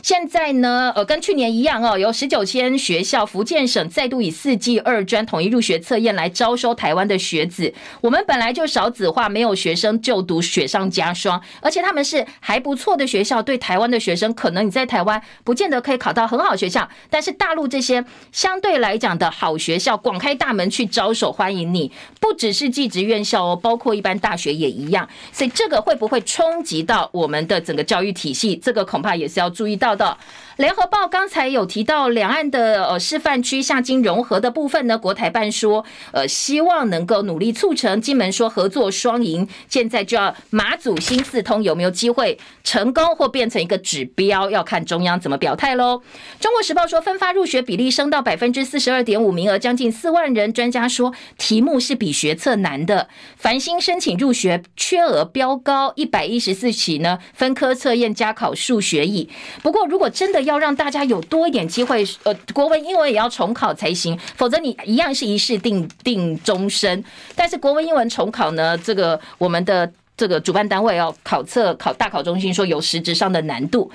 [0.02, 7.74] 现在呢，呃，跟去年一样哦，有十九间学校，福建省再度以四季二专统一入学测验来招收台湾的学子。
[8.02, 11.42] 我们本来就少子化，没有学生就读，雪上加霜。
[11.62, 21.92] 而且他们是还不错的学校，对台湾的学生，可能你在台湾不见得可以考到很好学校，但是大陆这些相对来讲的好学校，广开大门去招手欢迎你。
[22.20, 25.08] 不只是技职院校哦，包括一般大学也一样。
[25.32, 28.56] 所以这个会不会冲击到我们的整个教育体系？
[28.56, 30.18] 这个恐怕也是要注意到的。
[30.58, 46.02] 联合报刚才有提到两岸的呃示范区下金融合的部分呢，国台办说呃希望能够努力促成，金门说合作双赢，现在就要马祖新四通有没有机会成功或变成一个指标，要看中央怎么表态喽。
[46.40, 59.30] 中国时报说分发入学比例升到百分之四十二点五，名额将近四万人，专家说题目是比学测难的，繁星申请入学缺额飙高，一百一十四起呢，分科测验加考数学乙。
[59.64, 67.04] 不过如果真的要让大家有多一点机会，呃，国文、英文也要重考才行，否则你一样是一试定定终身。
[67.36, 73.92] 但是国文、英文重考呢，这个我们的这个主办单位要考测考大考中心说有实质上的难度。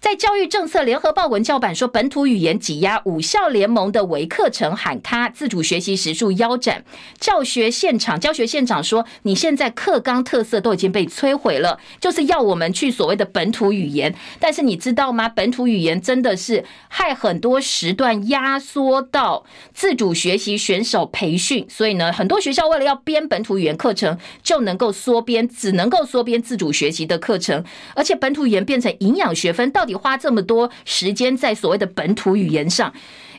[0.00, 6.84] 在教育政策，联合报文教版说，本土语言挤压五校联盟的微课程喊卡，自主学习时数腰斩。
[7.18, 14.14] 教学现场，教学现场说，你现在课纲特色都已经被摧毁了，就是要我们去所谓的本土语言。
[14.38, 15.28] 但是你知道吗？
[15.28, 19.44] 本土语言真的是害很多时段压缩到
[19.74, 27.64] 自主学习选手培训，所以呢，很多学校为了要编本土语言课程，就能够缩编，只能够缩编自主学习的课程，
[27.96, 32.92] 而且本土语言变成营养学分，到你花这么多时间在所谓的本土语言上。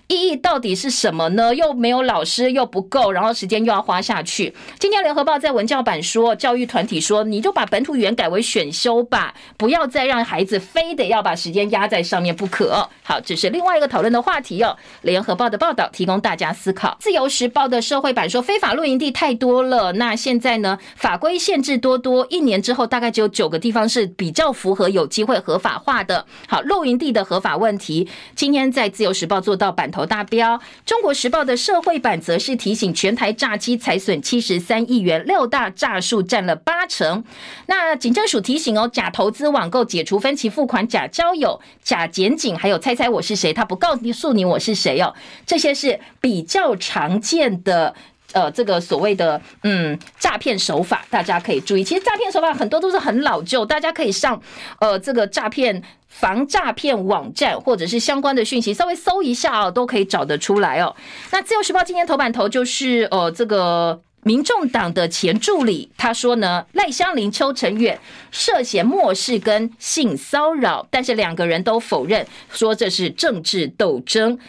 [0.09, 1.53] 意义到底是什么呢？
[1.53, 4.55] 又没有老师，又不够，然后时间又要花下去。
[4.79, 12.89] 今天联合报在文教版说，教育团体说，你就把本土语言改为选修吧，不要再让孩子非得要把时间压在上面不可。
[13.03, 14.75] 好，这是另外一个讨论的话题哦。
[15.03, 16.97] 联合报的报道提供大家思考。
[16.99, 26.25] 自由时报的社会版说，非法露营地太多了，那现在呢，法规限制多多，一年之后大概只有九个地方是比较符合有机会合法化的。
[26.47, 29.98] 好，露营地的合法问题，今天在自由时报做到版头。
[30.05, 30.59] 达标。
[30.85, 37.23] 中国时报的社会版则是提醒全台诈欺财损七十三亿元，六大诈术占了八成。
[37.67, 45.13] 那警政署提醒哦，假投资网购、解除分期付款、假交友、假检警，还有猜猜我是谁，他不告诉你我是谁哦，
[45.45, 47.95] 这些是比较常见的
[48.33, 51.83] 呃，这个所谓的嗯诈骗手法，大家可以注意。
[51.83, 54.41] 其实诈骗手法很多都是很老旧，大家可以上
[54.79, 55.83] 呃这个诈骗。
[56.11, 60.93] 防诈骗网站或者是相关的讯息，稍微搜一下哦，都可以找得出来哦。
[61.31, 67.97] 那自由时报今天头版头就是呃这个民众党的前助理他说呢，赖香伶、邱成远
[68.31, 74.39] 涉嫌漠视跟性骚扰，但是两个人都否认，说这是政治斗争。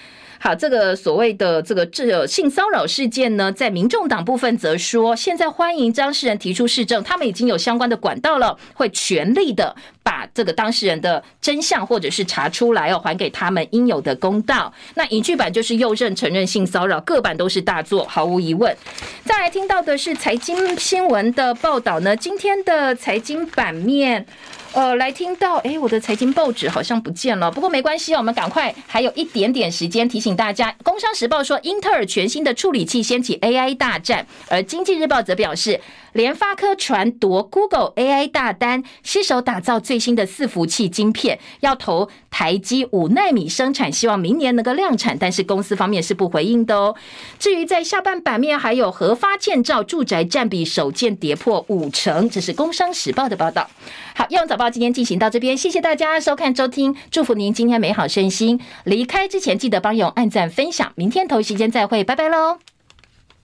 [0.43, 9.77] 好，这个所谓的这个这性骚扰事件呢，在民众党部分则说，现在欢迎当事人提出市政，他们已经有相关的管道了，会全力的
[10.11, 14.73] 把这个当事人的真相或者是查出来哦，还给他们应有的公道。
[14.97, 18.77] 那影剧版就是右胜承认性骚扰，各版都是大作，毫无疑问。
[19.25, 24.27] 再来听到的是财经新闻的报道呢，今天的财经版面。
[24.73, 27.51] 呃，来听到，哎，我的财经报纸好像不见了。
[27.51, 30.73] 不过没关系，我们赶快还有一点点时间提醒大家。
[30.85, 35.81] 工商时报说，英特尔全新的处理器掀起 AI 大战，而经济日报则表示。
[36.13, 45.17] 联发科传夺 Google AI 大单，携手打造最新的伺服器晶片，要投台积五奈米生产，希望明年能够量产。
[45.19, 46.95] 但是公司方面是不回应的哦。
[47.39, 53.69] 至于在下半版面，还有核发建造住宅占比首见跌破五成，这是工商时报的报道。
[54.15, 58.61] 好，用早报今天进行到这边，谢谢大家收看收听，祝福您今天美好身心。
[58.85, 62.59] 离开之前记得帮勇按赞分享，明天同一时间再会，拜拜喽。